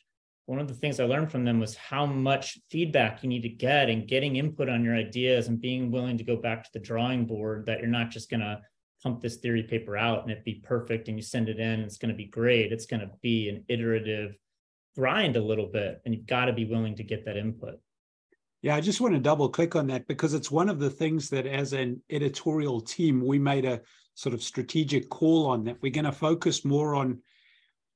[0.47, 3.49] one of the things I learned from them was how much feedback you need to
[3.49, 6.81] get and getting input on your ideas and being willing to go back to the
[6.81, 8.61] drawing board that you're not just going to
[9.03, 11.99] pump this theory paper out and it be perfect and you send it in it's
[11.99, 12.73] going to be great.
[12.73, 14.37] It's going to be an iterative
[14.97, 17.81] grind a little bit and you've got to be willing to get that input.
[18.61, 21.29] Yeah, I just want to double click on that because it's one of the things
[21.31, 23.81] that as an editorial team, we made a
[24.15, 27.21] sort of strategic call on that we're going to focus more on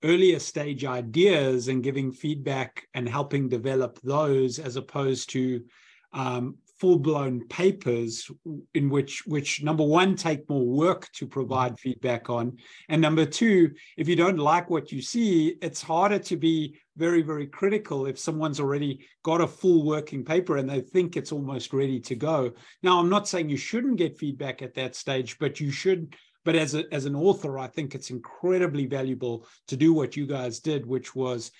[0.04, 5.64] earlier stage ideas and giving feedback and helping develop those as opposed to
[6.12, 8.30] um, full-blown papers
[8.74, 12.56] in which which number one take more work to provide feedback on.
[12.88, 17.22] And number two if you don't like what you see it's harder to be very
[17.22, 21.72] very critical if someone's already got a full working paper and they think it's almost
[21.72, 22.52] ready to go.
[22.82, 26.14] Now i'm not saying you shouldn't get feedback at that stage but you should
[26.48, 30.26] but as, a, as an author, I think it's incredibly valuable to do what you
[30.26, 31.50] guys did, which was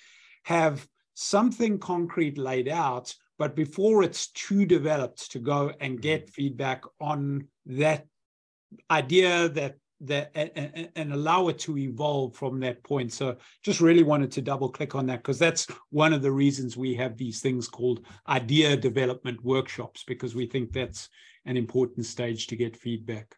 [0.45, 6.31] have something concrete laid out, but before it's too developed to go and get mm-hmm.
[6.31, 8.07] feedback on that
[8.89, 14.01] idea that that and, and, allow it to evolve from that point so just really
[14.01, 17.41] wanted to double click on that because that's one of the reasons we have these
[17.41, 21.09] things called idea development workshops because we think that's
[21.45, 23.35] an important stage to get feedback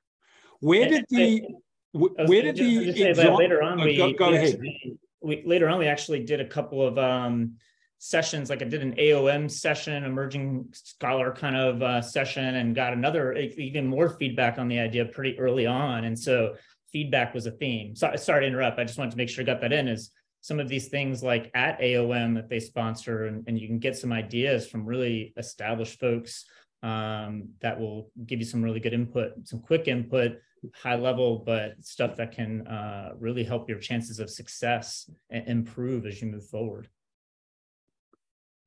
[0.62, 1.43] where did the
[1.91, 4.38] where did the exam- later on oh, we, go, go we.
[4.38, 7.56] Actually, we later on we actually did a couple of um,
[8.04, 12.93] sessions like i did an aom session emerging scholar kind of uh, session and got
[12.93, 16.56] another even more feedback on the idea pretty early on and so
[16.91, 19.45] feedback was a theme so, sorry to interrupt i just wanted to make sure i
[19.45, 20.10] got that in is
[20.41, 23.95] some of these things like at aom that they sponsor and, and you can get
[23.95, 26.45] some ideas from really established folks
[26.82, 30.39] um, that will give you some really good input some quick input
[30.76, 36.06] high level, but stuff that can uh, really help your chances of success and improve
[36.06, 36.88] as you move forward.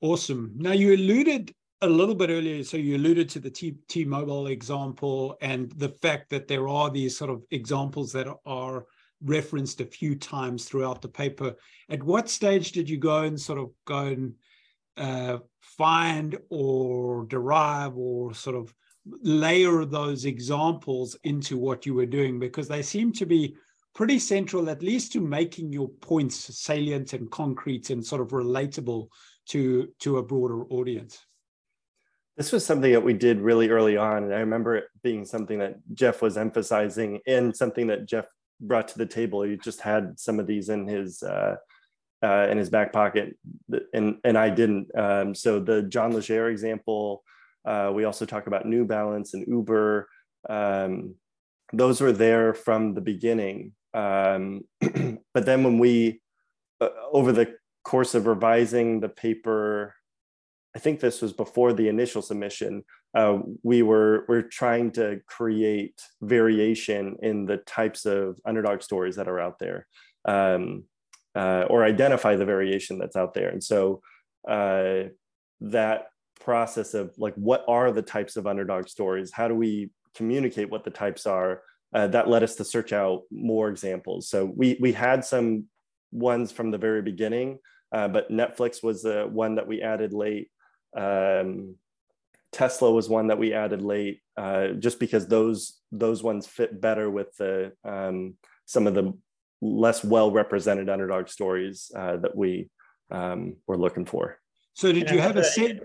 [0.00, 0.52] Awesome.
[0.56, 5.36] Now you alluded a little bit earlier, so you alluded to the T T-Mobile example
[5.40, 8.86] and the fact that there are these sort of examples that are
[9.22, 11.54] referenced a few times throughout the paper.
[11.88, 14.34] At what stage did you go and sort of go and
[14.96, 18.74] uh, find or derive or sort of
[19.06, 23.56] layer those examples into what you were doing because they seem to be
[23.94, 29.08] pretty central, at least to making your points salient and concrete and sort of relatable
[29.46, 31.20] to, to a broader audience.
[32.36, 34.24] This was something that we did really early on.
[34.24, 38.26] And I remember it being something that Jeff was emphasizing and something that Jeff
[38.60, 39.42] brought to the table.
[39.42, 41.56] He just had some of these in his uh,
[42.22, 43.36] uh, in his back pocket,
[43.92, 44.96] and and I didn't.
[44.98, 47.22] Um, so the John Legere example.
[47.64, 50.08] Uh, we also talk about New Balance and Uber.
[50.48, 51.14] Um,
[51.72, 53.72] those were there from the beginning.
[53.94, 54.62] Um,
[55.34, 56.20] but then when we,
[56.80, 59.94] uh, over the course of revising the paper,
[60.76, 66.00] I think this was before the initial submission, uh, we were we're trying to create
[66.20, 69.86] variation in the types of underdog stories that are out there,
[70.24, 70.84] um,
[71.36, 73.50] uh, or identify the variation that's out there.
[73.50, 74.02] And so
[74.48, 75.04] uh,
[75.60, 76.06] that
[76.44, 79.32] process of like, what are the types of underdog stories?
[79.32, 81.62] How do we communicate what the types are?
[81.92, 84.28] Uh, that led us to search out more examples.
[84.28, 85.64] So we we had some
[86.12, 87.58] ones from the very beginning,
[87.92, 90.50] uh, but Netflix was the one that we added late.
[90.96, 91.76] Um,
[92.52, 97.10] Tesla was one that we added late, uh, just because those those ones fit better
[97.10, 98.34] with the um,
[98.66, 99.12] some of the
[99.60, 102.68] less well represented underdog stories uh, that we
[103.10, 104.38] um, were looking for.
[104.74, 105.80] So did you have a sense?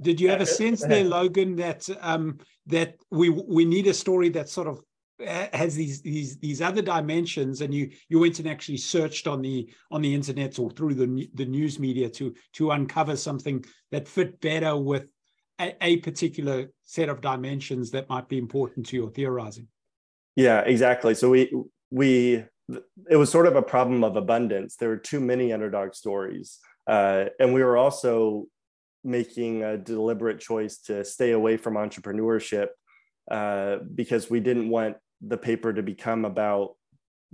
[0.00, 4.28] Did you have a sense there, Logan, that um, that we we need a story
[4.30, 4.80] that sort of
[5.18, 9.68] has these these these other dimensions and you you went and actually searched on the
[9.90, 14.38] on the internet or through the the news media to to uncover something that fit
[14.40, 15.10] better with
[15.58, 19.68] a, a particular set of dimensions that might be important to your theorizing?
[20.34, 21.14] Yeah exactly.
[21.14, 21.50] So we
[21.90, 22.44] we
[23.08, 24.76] it was sort of a problem of abundance.
[24.76, 28.46] There were too many underdog stories uh, and we were also
[29.06, 32.68] making a deliberate choice to stay away from entrepreneurship
[33.30, 36.74] uh, because we didn't want the paper to become about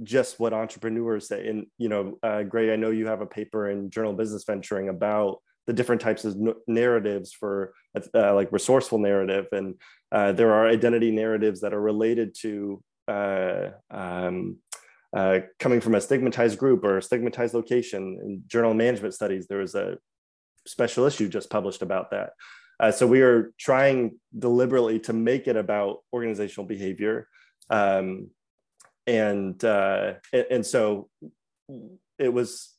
[0.02, 1.48] just what entrepreneurs say.
[1.48, 4.44] And you know, uh, Greg, I know you have a paper in Journal of Business
[4.44, 7.72] Venturing about the different types of n- narratives for
[8.14, 9.74] uh, like resourceful narrative, and
[10.10, 14.56] uh, there are identity narratives that are related to uh, um,
[15.14, 18.18] uh, coming from a stigmatized group or a stigmatized location.
[18.24, 19.98] In Journal Management Studies, there was a
[20.66, 22.30] special issue just published about that.
[22.80, 27.28] Uh, so we are trying deliberately to make it about organizational behavior
[27.70, 28.28] um,
[29.06, 31.08] and, uh, and, and so
[32.18, 32.71] it was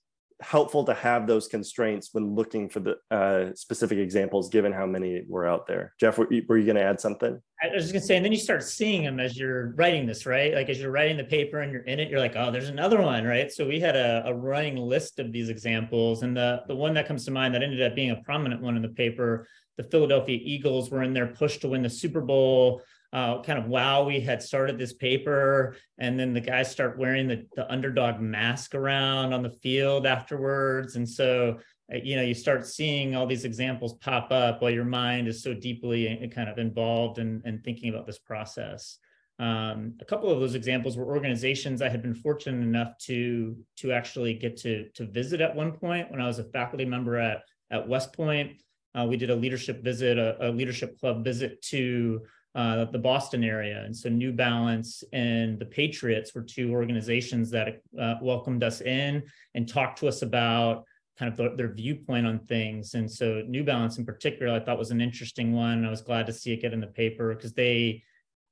[0.43, 5.23] helpful to have those constraints when looking for the uh, specific examples, given how many
[5.27, 5.93] were out there.
[5.99, 7.39] Jeff, were you, you going to add something?
[7.61, 10.05] I was just going to say, and then you start seeing them as you're writing
[10.05, 10.53] this, right?
[10.53, 13.01] Like as you're writing the paper and you're in it, you're like, oh, there's another
[13.01, 13.51] one, right?
[13.51, 17.07] So we had a, a running list of these examples, and the the one that
[17.07, 20.39] comes to mind that ended up being a prominent one in the paper, the Philadelphia
[20.41, 22.81] Eagles were in their push to win the Super Bowl
[23.13, 25.75] uh, kind of wow we had started this paper.
[25.99, 30.95] And then the guys start wearing the, the underdog mask around on the field afterwards.
[30.95, 31.59] And so
[31.93, 35.43] uh, you know you start seeing all these examples pop up while your mind is
[35.43, 38.97] so deeply uh, kind of involved in, in thinking about this process.
[39.39, 43.91] Um, a couple of those examples were organizations i had been fortunate enough to to
[43.91, 47.41] actually get to to visit at one point when i was a faculty member at
[47.71, 48.61] at west point.
[48.95, 52.21] Uh, we did a leadership visit a, a leadership club visit to
[52.55, 53.83] uh, the Boston area.
[53.83, 59.23] And so New Balance and the Patriots were two organizations that uh, welcomed us in
[59.55, 60.85] and talked to us about
[61.17, 62.93] kind of the, their viewpoint on things.
[62.93, 65.85] And so New Balance in particular, I thought was an interesting one.
[65.85, 68.03] I was glad to see it get in the paper because they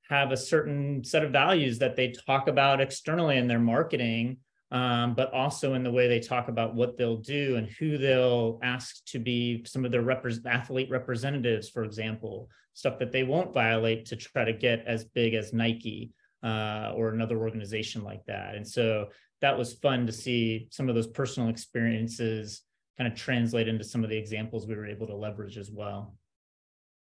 [0.10, 4.38] have a certain set of values that they talk about externally in their marketing
[4.72, 8.60] um, but also in the way they talk about what they'll do and who they'll
[8.64, 10.10] ask to be some of their
[10.46, 15.34] athlete representatives, for example, stuff that they won't violate to try to get as big
[15.34, 18.56] as Nike uh, or another organization like that.
[18.56, 19.10] And so
[19.42, 22.62] that was fun to see some of those personal experiences
[22.98, 26.16] kind of translate into some of the examples we were able to leverage as well.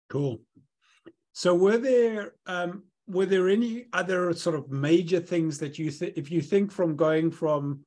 [0.10, 0.42] Cool.
[1.34, 6.14] So were there um, were there any other sort of major things that you think
[6.16, 7.82] if you think from going from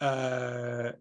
[0.00, 0.92] uh,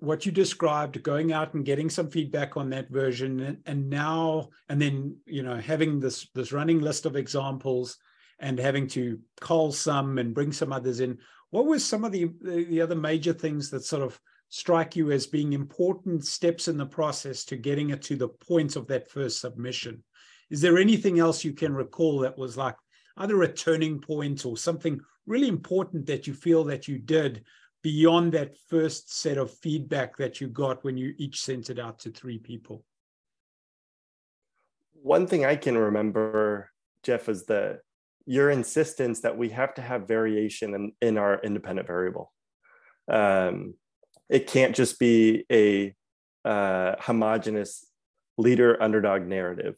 [0.00, 4.48] what you described going out and getting some feedback on that version and, and, now
[4.68, 7.98] and then you know having this this running list of examples
[8.38, 11.18] and having to call some and bring some others in
[11.50, 15.26] what were some of the the other major things that sort of strike you as
[15.26, 19.40] being important steps in the process to getting it to the point of that first
[19.40, 20.02] submission
[20.50, 22.76] is there anything else you can recall that was like
[23.18, 27.44] either a turning point or something really important that you feel that you did
[27.82, 31.98] beyond that first set of feedback that you got when you each sent it out
[32.00, 32.84] to three people?
[34.94, 36.70] One thing I can remember,
[37.02, 37.80] Jeff, is the
[38.26, 42.32] your insistence that we have to have variation in, in our independent variable.
[43.08, 43.74] Um,
[44.28, 45.94] it can't just be a
[46.44, 47.86] uh, homogenous
[48.36, 49.76] leader underdog narrative.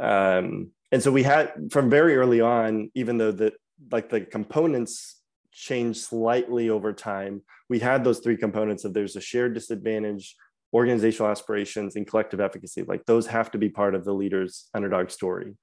[0.00, 3.52] Um, and so we had from very early on, even though the
[3.90, 5.20] like the components
[5.52, 7.42] changed slightly over time.
[7.68, 10.36] We had those three components of there's a shared disadvantage,
[10.72, 12.82] organizational aspirations, and collective efficacy.
[12.82, 15.54] Like those have to be part of the leader's underdog story.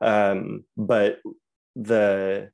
[0.00, 1.18] Um, but
[1.76, 2.50] the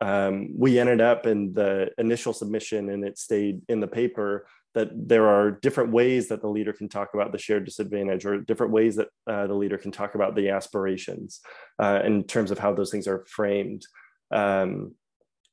[0.00, 4.46] um, we ended up in the initial submission and it stayed in the paper
[4.76, 8.42] that there are different ways that the leader can talk about the shared disadvantage or
[8.42, 11.40] different ways that uh, the leader can talk about the aspirations
[11.78, 13.86] uh, in terms of how those things are framed.
[14.30, 14.94] Um,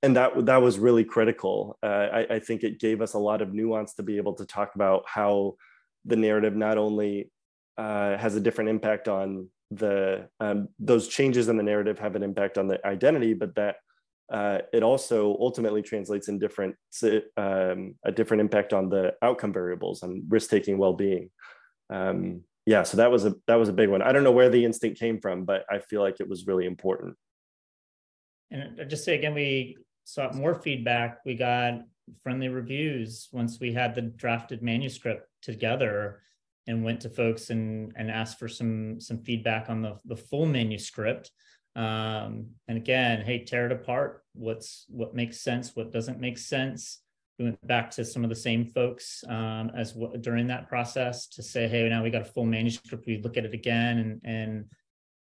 [0.03, 1.78] and that that was really critical.
[1.82, 4.45] Uh, I, I, think it gave us a lot of nuance to be able to
[4.45, 5.55] talk about how
[6.03, 7.32] the narrative not only
[7.78, 12.24] uh, has a different impact on the um, those changes in the narrative have an
[12.24, 13.78] impact on the identity but that
[14.32, 16.76] uh, it also ultimately translates in different
[17.38, 21.30] um, a different impact on the outcome variables and risk taking well-being.
[21.89, 24.01] Um, yeah so that was a that was a big one.
[24.01, 26.65] I don't know where the instinct came from but i feel like it was really
[26.65, 27.15] important.
[28.51, 31.19] And I just say again we sought more feedback.
[31.26, 31.82] We got
[32.21, 36.21] friendly reviews once we had the drafted manuscript together
[36.67, 40.45] and went to folks and and asked for some some feedback on the the full
[40.45, 41.32] manuscript
[41.76, 44.24] um, and again hey tear it apart.
[44.34, 45.76] What's what makes sense?
[45.76, 46.99] What doesn't make sense?
[47.39, 51.28] We went back to some of the same folks um, as w- during that process
[51.30, 53.05] to say hey now we got a full manuscript.
[53.07, 54.65] We look at it again and and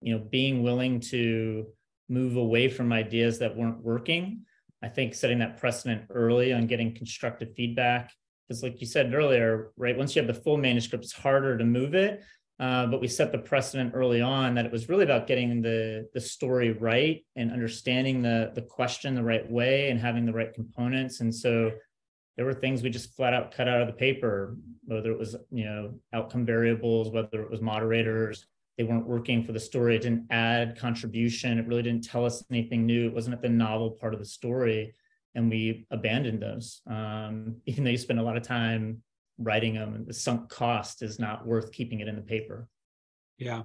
[0.00, 1.66] you know being willing to
[2.08, 4.42] move away from ideas that weren't working.
[4.82, 8.12] I think setting that precedent early on getting constructive feedback
[8.46, 11.64] because like you said earlier right once you have the full manuscript it's harder to
[11.64, 12.22] move it
[12.62, 16.08] uh, but we set the precedent early on that it was really about getting the
[16.14, 20.54] the story right and understanding the the question the right way and having the right
[20.54, 21.18] components.
[21.18, 21.72] And so
[22.36, 25.34] there were things we just flat out cut out of the paper, whether it was
[25.50, 28.46] you know outcome variables, whether it was moderators.
[28.78, 29.96] They weren't working for the story.
[29.96, 31.58] It didn't add contribution.
[31.58, 33.08] It really didn't tell us anything new.
[33.08, 34.94] It wasn't at the novel part of the story,
[35.34, 36.80] and we abandoned those.
[36.86, 39.02] Um, even though you spend a lot of time
[39.38, 42.68] writing them the sunk cost is not worth keeping it in the paper.
[43.38, 43.62] Yeah.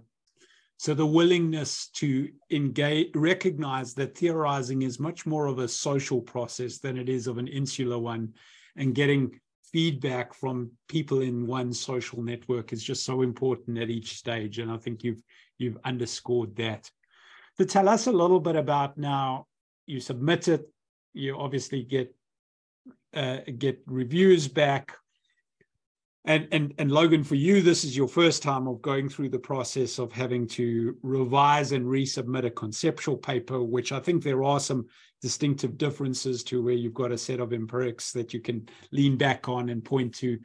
[0.78, 6.78] So the willingness to engage recognize that theorizing is much more of a social process
[6.78, 8.34] than it is of an insular one
[8.76, 9.39] and getting
[9.72, 14.72] feedback from people in one social network is just so important at each stage and
[14.72, 15.22] i think you've
[15.57, 16.89] you've underscored that.
[17.57, 19.47] To tell us a little bit about now
[19.88, 20.70] you submit it
[21.13, 22.15] you obviously get
[23.13, 24.95] uh, get reviews back
[26.28, 29.39] and, and, and Logan, for you, this is your first time of going through the
[29.39, 34.59] process of having to revise and resubmit a conceptual paper, which I think there are
[34.59, 34.88] some
[35.21, 39.47] distinctive differences to where you've got a set of empirics that you can lean back
[39.47, 40.38] on and point to.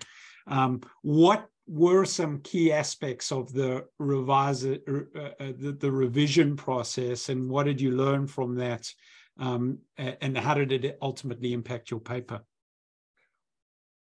[0.46, 7.28] Um, what were some key aspects of the revise uh, uh, the, the, revision process,
[7.28, 8.88] and what did you learn from that,
[9.38, 12.40] um, and how did it ultimately impact your paper?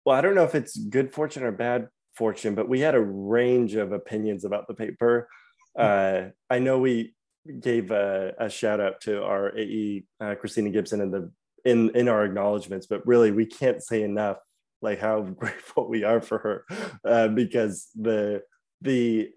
[0.06, 3.00] Well, I don't know if it's good fortune or bad fortune, but we had a
[3.00, 5.28] range of opinions about the paper.
[5.76, 5.82] Hmm.
[5.82, 7.14] Uh, I know we
[7.60, 11.30] gave a, a, shout out to our AE uh, Cristina Gibson in the
[11.64, 14.38] in in our acknowledgments, but really we can't say enough
[14.80, 16.64] like how grateful we are for her
[17.04, 18.42] uh, because the
[18.82, 19.30] the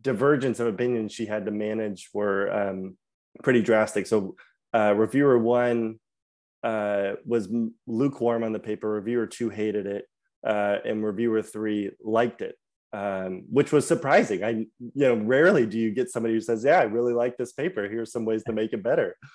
[0.00, 2.96] divergence of opinions she had to manage were um,
[3.42, 4.06] pretty drastic.
[4.06, 4.36] So
[4.74, 5.98] uh, reviewer one
[6.66, 7.48] uh, was
[7.86, 8.90] lukewarm on the paper.
[8.90, 10.04] Reviewer two hated it,
[10.44, 12.56] uh, and reviewer three liked it,
[12.92, 14.42] um, which was surprising.
[14.42, 17.52] I, you know, rarely do you get somebody who says, "Yeah, I really like this
[17.52, 17.88] paper.
[17.88, 19.16] Here's some ways to make it better."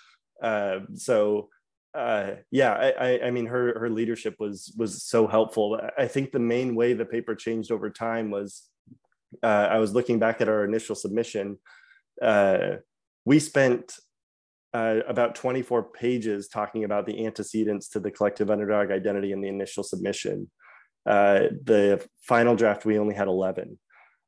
[0.42, 1.50] Uh, so,
[1.94, 5.80] uh, yeah, I, I, I mean, her her leadership was was so helpful.
[6.00, 8.68] I think the main way the paper changed over time was
[9.44, 11.60] uh, I was looking back at our initial submission.
[13.24, 14.00] We spent
[14.74, 19.50] uh, about 24 pages talking about the antecedents to the collective underdog identity in the
[19.50, 20.50] initial submission.
[21.06, 23.78] Uh, the final draft, we only had 11.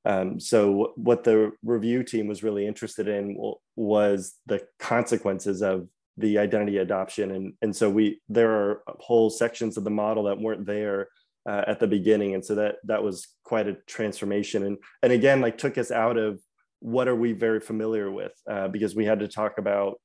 [0.05, 3.37] Um, so what the review team was really interested in
[3.75, 5.87] was the consequences of
[6.17, 7.31] the identity adoption.
[7.31, 11.07] And, and so we there are whole sections of the model that weren't there
[11.47, 12.33] uh, at the beginning.
[12.33, 14.65] And so that that was quite a transformation.
[14.65, 16.41] And, and again, like took us out of
[16.79, 19.99] what are we very familiar with uh, because we had to talk about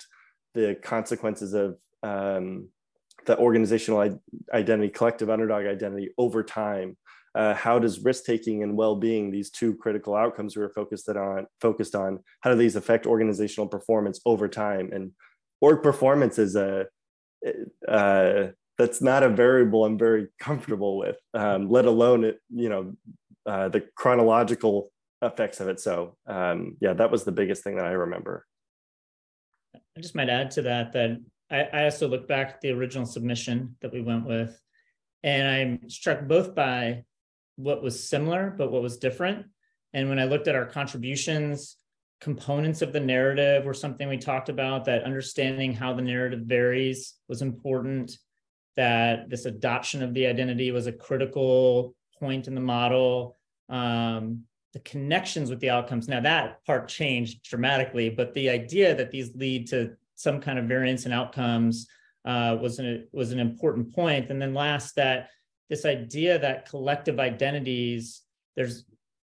[0.59, 2.69] the consequences of um,
[3.27, 4.19] the organizational
[4.53, 6.97] identity, collective underdog identity over time.
[7.35, 11.47] Uh, how does risk taking and well-being, these two critical outcomes we were focused on,
[11.61, 14.91] focused on, how do these affect organizational performance over time?
[14.93, 15.13] And
[15.61, 16.87] org performance is a
[17.87, 18.49] uh,
[18.79, 22.97] that's not a variable I'm very comfortable with, um, let alone it, you know,
[23.47, 24.91] uh, the chronological
[25.23, 25.81] effects of it.
[25.81, 28.47] So um, yeah, that was the biggest thing that I remember.
[29.99, 31.18] I just might add to that that
[31.51, 34.57] I, I also look back at the original submission that we went with,
[35.24, 37.03] and I'm struck both by
[37.57, 39.46] what was similar, but what was different.
[39.92, 41.76] And when I looked at our contributions,
[42.20, 47.14] components of the narrative were something we talked about, that understanding how the narrative varies
[47.28, 48.16] was important,
[48.76, 53.36] that this adoption of the identity was a critical point in the model.
[53.68, 56.09] Um, the connections with the outcomes.
[56.09, 60.66] Now that part changed dramatically, but the idea that these lead to some kind of
[60.66, 61.89] variance in outcomes
[62.25, 64.31] uh, was an was an important point.
[64.31, 65.31] And then last, that
[65.71, 68.23] this idea that collective identities
[68.57, 68.85] there's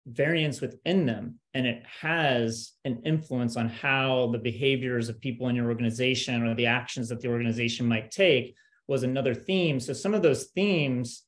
[0.08, 5.56] variance within them, and it has an influence on how the behaviors of people in
[5.56, 8.56] your organization or the actions that the organization might take
[8.88, 9.80] was another theme.
[9.80, 11.24] So some of those themes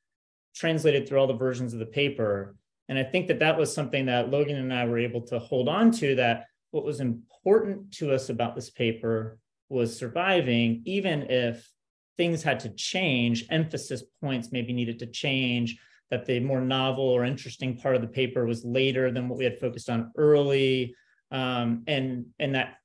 [0.53, 2.55] translated through all the versions of the paper
[2.89, 5.69] and I think that that was something that Logan and I were able to hold
[5.69, 9.37] on to that what was important to us about this paper
[9.69, 11.69] was surviving, even if
[12.17, 15.77] things had to change, emphasis points maybe needed to change,
[16.11, 19.45] that the more novel or interesting part of the paper was later than what we
[19.45, 20.93] had focused on early.
[21.31, 22.75] Um, and, and that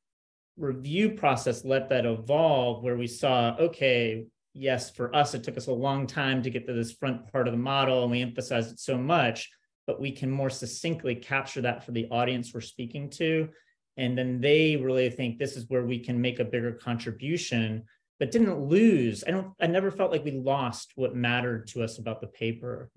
[0.57, 5.66] review process let that evolve where we saw, okay, yes, for us, it took us
[5.66, 8.72] a long time to get to this front part of the model and we emphasized
[8.72, 9.51] it so much
[9.89, 13.49] but we can more succinctly capture that for the audience we're speaking to.
[13.97, 17.84] And then they really think this is where we can make a bigger contribution,
[18.20, 19.24] but didn't lose.
[19.26, 22.91] I don't, I never felt like we lost what mattered to us about the paper.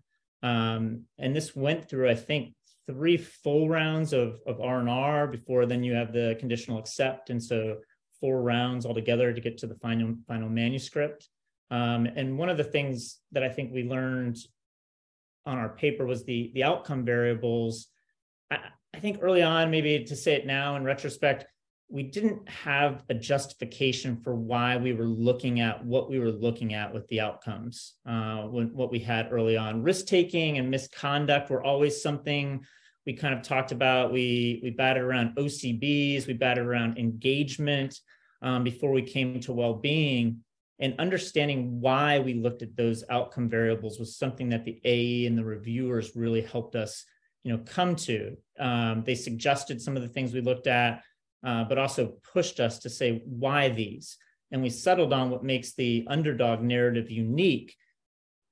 [0.43, 2.53] Um, and this went through, I think,
[2.87, 7.29] three full rounds of, of R&R before then you have the conditional accept.
[7.29, 7.77] And so
[8.19, 11.29] four rounds altogether to get to the final, final manuscript.
[11.69, 14.35] Um, and one of the things that I think we learned
[15.45, 17.87] on our paper was the the outcome variables.
[18.49, 18.57] I,
[18.93, 21.45] I think early on, maybe to say it now in retrospect,
[21.89, 26.73] we didn't have a justification for why we were looking at what we were looking
[26.73, 27.95] at with the outcomes.
[28.05, 32.63] Uh, when what we had early on, risk taking and misconduct were always something
[33.05, 34.13] we kind of talked about.
[34.13, 37.99] We we batted around OCBs, we batted around engagement
[38.41, 40.43] um, before we came to well being
[40.81, 45.37] and understanding why we looked at those outcome variables was something that the AE and
[45.37, 47.05] the reviewers really helped us,
[47.43, 48.35] you know, come to.
[48.59, 51.03] Um, they suggested some of the things we looked at,
[51.45, 54.17] uh, but also pushed us to say why these.
[54.51, 57.75] And we settled on what makes the underdog narrative unique.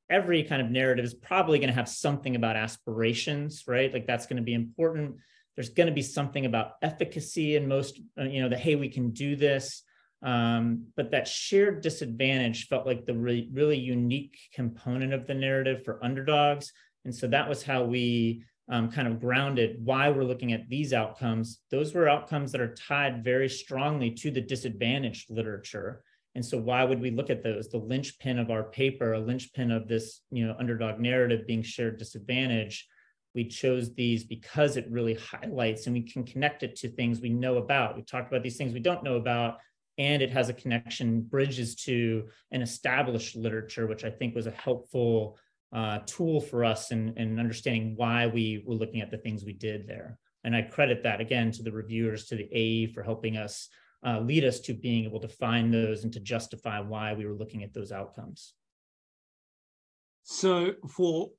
[0.08, 3.92] Every kind of narrative is probably going to have something about aspirations, right?
[3.92, 5.16] Like that's going to be important.
[5.56, 8.90] There's going to be something about efficacy in most, uh, you know, that hey, we
[8.90, 9.84] can do this.
[10.22, 15.84] Um, but that shared disadvantage felt like the really, really unique component of the narrative
[15.84, 16.74] for underdogs.
[17.06, 20.94] And so that was how we um, kind of grounded why we're looking at these
[20.94, 21.60] outcomes.
[21.72, 26.04] Those were outcomes that are tied very strongly to the disadvantaged literature.
[26.36, 27.70] And so why would we look at those?
[27.70, 31.98] The linchpin of our paper, a linchpin of this, you know, underdog narrative being shared
[31.98, 32.88] disadvantage.
[33.34, 37.30] We chose these because it really highlights and we can connect it to things we
[37.30, 37.96] know about.
[37.96, 39.58] We talked about these things we don't know about
[40.00, 44.52] and it has a connection, bridges to an established literature, which I think was a
[44.52, 45.38] helpful
[45.74, 49.54] uh, tool for us in, in understanding why we were looking at the things we
[49.54, 50.18] did there.
[50.46, 53.68] And I credit that again to the reviewers, to the AE for helping us
[54.08, 57.36] uh, lead us to being able to find those and to justify why we were
[57.36, 58.54] looking at those outcomes.
[60.24, 61.30] So for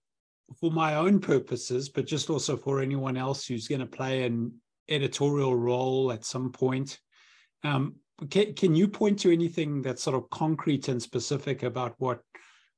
[0.60, 4.52] for my own purposes, but just also for anyone else who's going to play an
[4.88, 6.98] editorial role at some point,
[7.62, 7.94] um,
[8.28, 12.20] can, can you point to anything that's sort of concrete and specific about what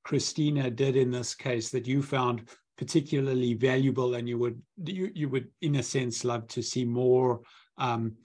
[0.05, 5.29] Cristina did in this case that you found particularly valuable and you would you, you
[5.29, 7.41] would in a sense love to see more
[7.79, 8.17] um,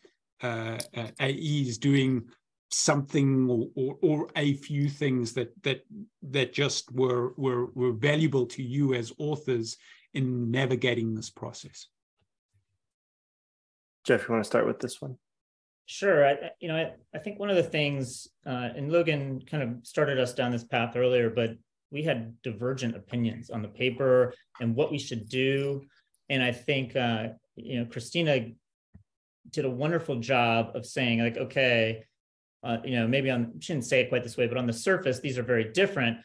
[0.41, 2.27] uh, uh, AEs doing
[2.69, 5.81] something or, or, or, a few things that that
[6.21, 9.77] that just were were were valuable to you as authors
[10.13, 11.87] in navigating this process.
[14.05, 15.17] Jeff, you want to start with this one?
[15.89, 16.27] Sure.
[16.27, 19.87] I, you know, I, I think one of the things, uh, and Logan kind of
[19.87, 21.51] started us down this path earlier, but
[21.91, 25.81] we had divergent opinions on the paper and what we should do.
[26.29, 28.47] And I think, uh, you know, Cristina
[29.49, 32.03] did a wonderful job of saying, like, okay,
[32.65, 35.21] uh, you know, maybe on, shouldn't say it quite this way, but on the surface,
[35.21, 36.17] these are very different,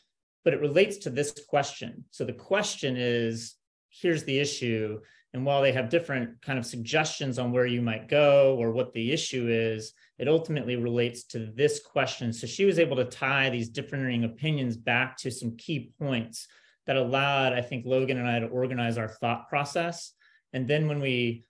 [0.45, 2.05] but it relates to this question.
[2.11, 3.55] So the question is,
[3.91, 4.99] here's the issue
[5.35, 8.93] and while they have different kind of suggestions on where you might go or what
[8.93, 12.33] the issue is, it ultimately relates to this question.
[12.33, 16.49] So she was able to tie these differing opinions back to some key points
[16.87, 20.13] that allowed, I think, Logan and I to organize our thought process.
[20.53, 21.47] And then when we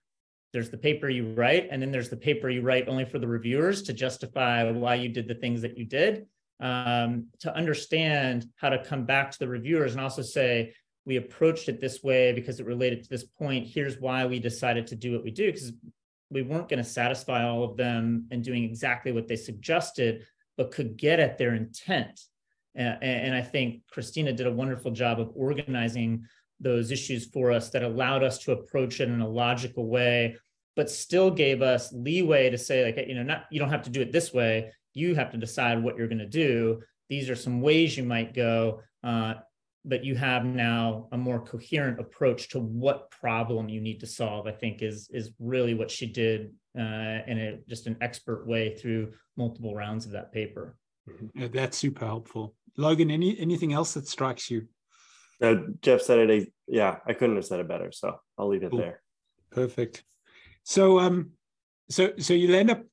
[0.53, 3.27] there's the paper you write, and then there's the paper you write only for the
[3.27, 6.27] reviewers to justify why you did the things that you did.
[6.63, 10.73] um, to understand how to come back to the reviewers and also say,
[11.05, 13.67] we approached it this way because it related to this point.
[13.67, 15.73] Here's why we decided to do what we do, because
[16.29, 20.25] we weren't going to satisfy all of them and doing exactly what they suggested,
[20.57, 22.21] but could get at their intent.
[22.75, 26.25] And, and I think Cristina did a wonderful job of organizing
[26.59, 30.37] those issues for us that allowed us to approach it in a logical way
[30.75, 33.89] but still gave us leeway to say like you know not you don't have to
[33.89, 37.35] do it this way you have to decide what you're going to do these are
[37.35, 39.35] some ways you might go uh,
[39.85, 44.47] but you have now a more coherent approach to what problem you need to solve
[44.47, 48.75] i think is is really what she did uh, in a just an expert way
[48.75, 50.75] through multiple rounds of that paper.
[51.35, 52.55] Yeah, that's super helpful.
[52.77, 54.67] Logan any anything else that strikes you?
[55.41, 58.69] Uh, jeff said it yeah i couldn't have said it better so i'll leave it
[58.69, 58.79] cool.
[58.79, 59.01] there.
[59.53, 60.03] Perfect.
[60.63, 61.31] So, um,
[61.89, 62.83] so, so you end up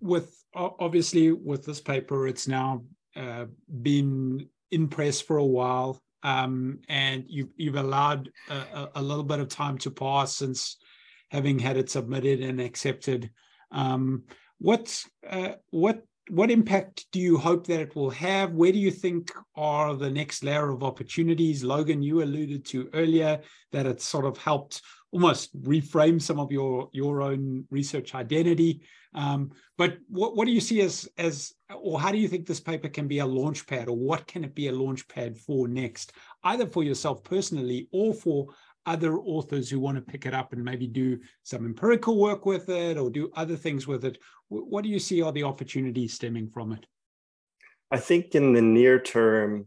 [0.00, 2.26] with obviously with this paper.
[2.26, 2.84] It's now
[3.14, 3.46] uh,
[3.82, 9.40] been in press for a while, um, and you've you've allowed a, a, little bit
[9.40, 10.76] of time to pass since
[11.30, 13.30] having had it submitted and accepted.
[13.70, 14.24] Um,
[14.58, 18.52] what uh, what what impact do you hope that it will have?
[18.52, 21.62] Where do you think are the next layer of opportunities?
[21.62, 23.40] Logan, you alluded to earlier
[23.72, 24.82] that it's sort of helped
[25.16, 28.82] almost reframe some of your your own research identity.
[29.14, 32.60] Um, but what, what do you see as as or how do you think this
[32.60, 35.68] paper can be a launch pad, or what can it be a launch pad for
[35.68, 36.12] next,
[36.44, 38.48] either for yourself personally or for
[38.84, 42.68] other authors who want to pick it up and maybe do some empirical work with
[42.68, 44.18] it or do other things with it?
[44.48, 46.84] What do you see are the opportunities stemming from it?
[47.90, 49.66] I think in the near term,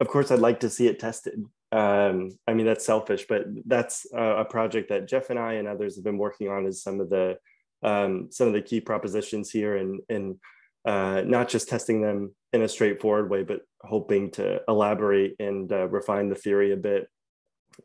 [0.00, 1.44] of course, I'd like to see it tested.
[1.74, 5.66] Um, I mean, that's selfish, but that's a, a, project that Jeff and I and
[5.66, 6.66] others have been working on.
[6.66, 7.36] Is some of the
[7.82, 10.36] um, some of the key propositions here, and and
[10.84, 15.88] uh, not just testing them in a straightforward way, but hoping to elaborate and uh,
[15.88, 17.08] refine the theory a bit.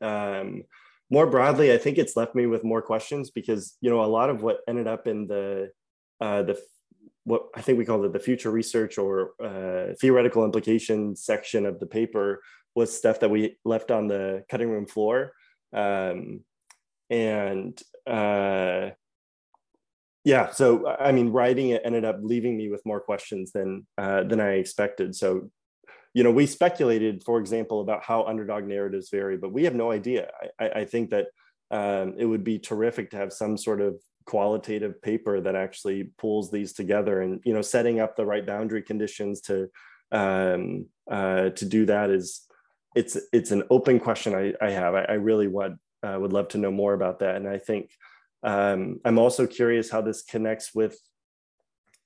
[0.02, 0.66] Um,
[1.10, 4.30] more broadly, I think it's left me with more questions because you know a lot
[4.30, 5.72] of what ended up in the
[6.22, 6.62] uh, the
[7.24, 11.80] what I think we call it the future research or uh, theoretical implications section of
[11.80, 12.44] the paper
[12.76, 15.34] was stuff that we left on the cutting room floor.
[15.74, 16.42] Um,
[17.10, 18.92] and uh,
[20.24, 24.24] yeah, so I mean, writing it ended up leaving me with more questions than uh,
[24.24, 25.16] than I expected.
[25.16, 25.50] So,
[26.14, 29.92] you know, we speculated, for example, about how underdog narratives vary, but we have no
[29.92, 30.30] idea.
[30.60, 31.28] I, I think that
[31.72, 36.52] um, it would be terrific to have some sort of qualitative paper that actually pulls
[36.52, 39.68] these together and you know setting up the right boundary conditions to
[40.12, 42.42] um, uh, to do that is
[42.96, 44.96] it's it's an open question I, I have.
[44.96, 47.36] I, I really would uh, would love to know more about that.
[47.36, 47.92] And I think
[48.44, 50.98] um, I'm also curious how this connects with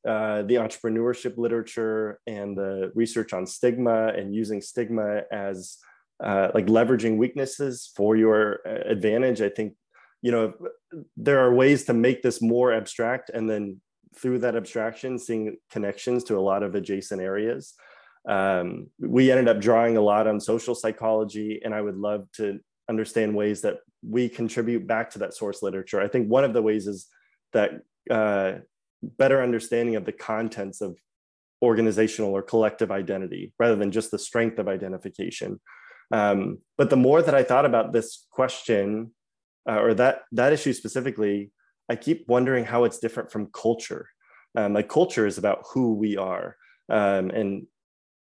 [0.07, 5.77] uh, the entrepreneurship literature and the research on stigma and using stigma as
[6.23, 9.41] uh, like leveraging weaknesses for your uh, advantage.
[9.41, 9.75] I think
[10.21, 10.53] you know
[11.15, 13.79] there are ways to make this more abstract and then
[14.15, 17.73] through that abstraction seeing connections to a lot of adjacent areas
[18.27, 22.59] um, we ended up drawing a lot on social psychology and i would love to
[22.89, 26.01] understand ways that we contribute back to that source literature.
[26.01, 27.07] I think one of the ways is
[27.53, 27.71] that
[28.09, 28.53] uh,
[29.01, 30.97] better understanding of the contents of
[31.61, 35.59] organizational or collective identity rather than just the strength of identification.
[36.11, 39.11] Um, but the more that i thought about this question
[39.67, 41.51] uh, or that that issue specifically
[41.89, 44.07] i keep wondering how it's different from culture.
[44.55, 46.57] Um, like culture is about who we are
[46.89, 47.65] um, and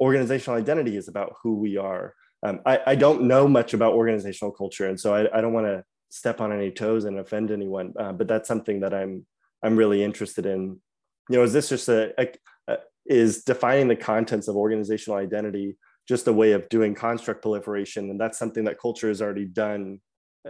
[0.01, 2.15] organizational identity is about who we are.
[2.43, 5.67] Um, I, I, don't know much about organizational culture, and so I, I don't want
[5.67, 7.95] to step on any toes and offend anyone.
[7.99, 9.27] Uh, but that's something that I'm
[9.63, 10.81] I'm really interested in.
[11.29, 12.29] You know, is this just a, a,
[12.69, 15.77] a is defining the contents of organizational identity
[16.07, 20.01] just a way of doing construct proliferation, and that's something that culture has already done,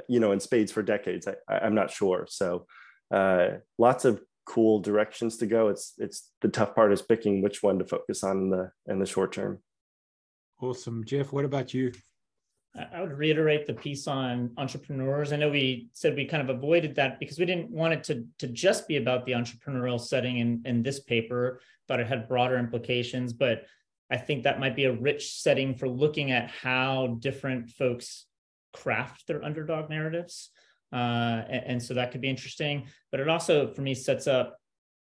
[0.08, 1.26] you know, in spades for decades.
[1.26, 2.26] I, I'm not sure.
[2.28, 2.66] So,
[3.10, 5.68] uh, lots of cool directions to go.
[5.68, 8.98] It's it's the tough part is picking which one to focus on in the in
[8.98, 9.58] the short term.
[10.60, 11.32] Awesome, Jeff.
[11.32, 11.92] What about you?
[12.92, 15.32] I would reiterate the piece on entrepreneurs.
[15.32, 18.26] I know we said we kind of avoided that because we didn't want it to,
[18.38, 22.58] to just be about the entrepreneurial setting in, in this paper, but it had broader
[22.58, 23.32] implications.
[23.32, 23.64] But
[24.10, 28.26] I think that might be a rich setting for looking at how different folks
[28.74, 30.50] craft their underdog narratives.
[30.92, 32.86] Uh, and, and, so that could be interesting.
[33.10, 34.56] But it also, for me, sets up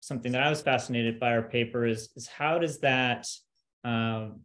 [0.01, 3.27] something that I was fascinated by our paper is, is how does that
[3.83, 4.41] um,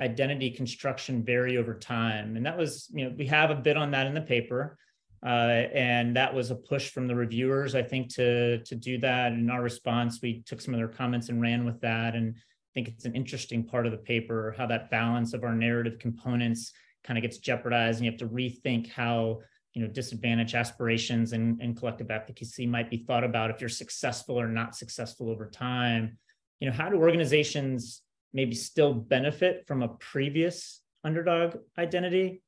[0.00, 2.36] identity construction vary over time?
[2.36, 4.78] And that was, you know, we have a bit on that in the paper.
[5.24, 9.32] Uh, and that was a push from the reviewers, I think, to to do that.
[9.32, 12.14] In our response, we took some of their comments and ran with that.
[12.14, 15.54] And I think it's an interesting part of the paper how that balance of our
[15.54, 16.72] narrative components
[17.04, 19.40] kind of gets jeopardized and you have to rethink how
[19.74, 24.40] you know disadvantage aspirations and, and collective efficacy might be thought about if you're successful
[24.40, 26.18] or not successful over time.
[26.58, 28.02] You know how do organizations
[28.32, 32.42] maybe still benefit from a previous underdog identity?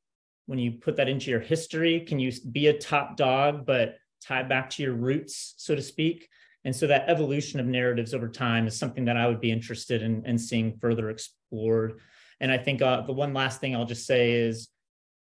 [0.47, 4.43] When you put that into your history can you be a top dog but tie
[4.43, 6.29] back to your roots so to speak?
[6.65, 10.03] And so that evolution of narratives over time is something that i would be interested
[10.03, 12.01] in, in seeing further explored.
[12.41, 14.69] And i think uh, the one last thing i'll just say is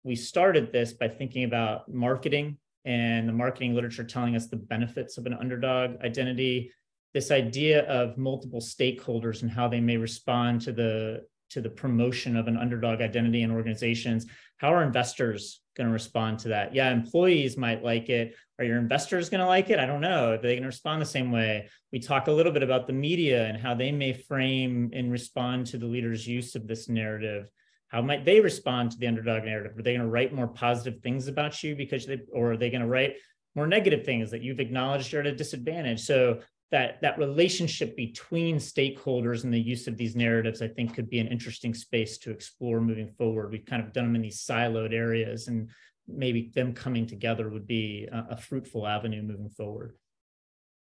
[0.03, 5.19] we started this by thinking about marketing and the marketing literature telling us the benefits
[5.19, 6.73] of an underdog identity.
[7.13, 12.37] This idea of multiple stakeholders and how they may respond to the to the promotion
[12.37, 14.27] of an underdog identity in organizations.
[14.59, 16.73] How are investors going to respond to that?
[16.75, 18.37] Yeah employees might like it.
[18.59, 19.81] Are your investors going to like it?
[19.81, 20.33] I don't know.
[20.33, 21.69] Are they going to respond the same way?
[21.93, 25.67] We talk a little bit about the media and how they may frame and respond
[25.69, 27.51] to the leader's use of this narrative
[27.91, 29.77] how might they respond to the underdog narrative?
[29.77, 32.71] Are they going to write more positive things about you because they, or are they
[32.71, 33.17] going to write
[33.57, 36.01] more negative things that you've acknowledged you're at a disadvantage?
[36.01, 36.39] So
[36.71, 41.19] that that relationship between stakeholders and the use of these narratives, I think, could be
[41.19, 43.51] an interesting space to explore moving forward.
[43.51, 45.69] We've kind of done them in these siloed areas, and
[46.07, 49.97] maybe them coming together would be a, a fruitful avenue moving forward.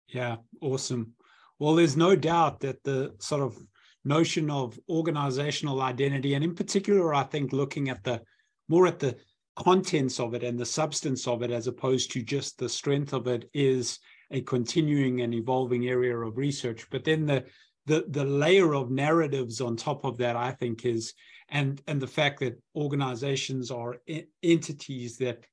[0.06, 1.14] Yeah, awesome.
[1.58, 3.58] Well, there's no doubt that the sort of
[4.04, 8.22] notion of organizational identity, and in particular, I think looking at the
[8.68, 9.16] more at the
[9.56, 13.26] contents of it and the substance of it, as opposed to just the strength of
[13.26, 13.98] it, is
[14.30, 16.86] a continuing and evolving area of research.
[16.90, 17.44] But then the
[17.86, 21.14] the the layer of narratives on top of that, I think, is
[21.48, 23.96] and and the fact that organizations are
[24.42, 25.44] entities that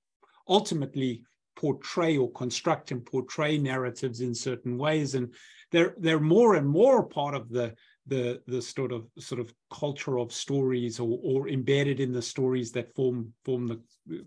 [0.48, 1.24] ultimately
[1.56, 5.34] portray or construct and portray narratives in certain ways and
[5.72, 7.74] they're they're more and more part of the
[8.08, 12.72] the the sort of sort of culture of stories or, or embedded in the stories
[12.72, 13.80] that form form the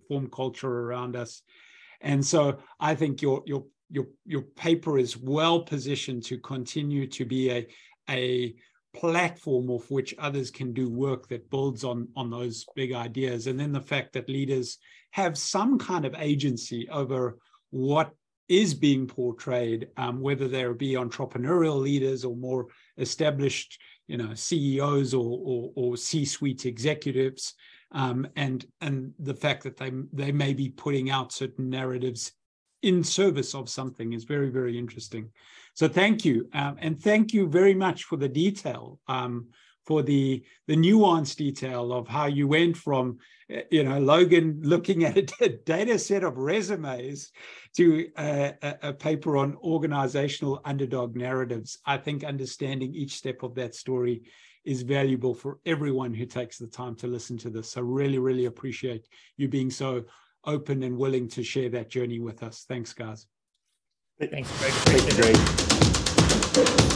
[0.09, 1.43] form culture around us.
[2.01, 7.25] And so i think your your your your paper is well positioned to continue to
[7.25, 7.67] be a
[8.11, 8.55] a
[8.95, 13.47] platform of which others can do work that builds on on those big ideas.
[13.47, 14.79] And then the fact that leaders
[15.11, 17.39] have some kind of agency over
[17.71, 18.13] what
[18.49, 22.67] is being portrayed, um, whether there be entrepreneurial leaders or more
[22.99, 27.55] established, you know, CEOs or, or, or C-suite executives,
[27.93, 32.33] um, and and the fact that they they may be putting out certain narratives
[32.83, 35.31] in service of something is very very interesting.
[35.75, 38.99] So thank you, um, and thank you very much for the detail.
[39.09, 39.49] Um,
[39.87, 43.19] for the the nuanced detail of how you went from
[43.51, 47.31] eh, you know Logan looking at a data set of resumes
[47.77, 51.79] to a, a, paper on organizational underdog narratives.
[51.85, 54.23] I think understanding each step of that story
[54.65, 57.73] is valuable for everyone who takes the time to listen to this.
[57.73, 59.07] So really, really appreciate
[59.37, 60.05] you being so
[60.47, 62.65] open and willing to share that journey with us.
[62.69, 63.27] Thanks, guys.
[64.21, 64.73] Thanks, Greg.
[64.73, 65.17] Thanks,
[66.55, 66.91] Greg.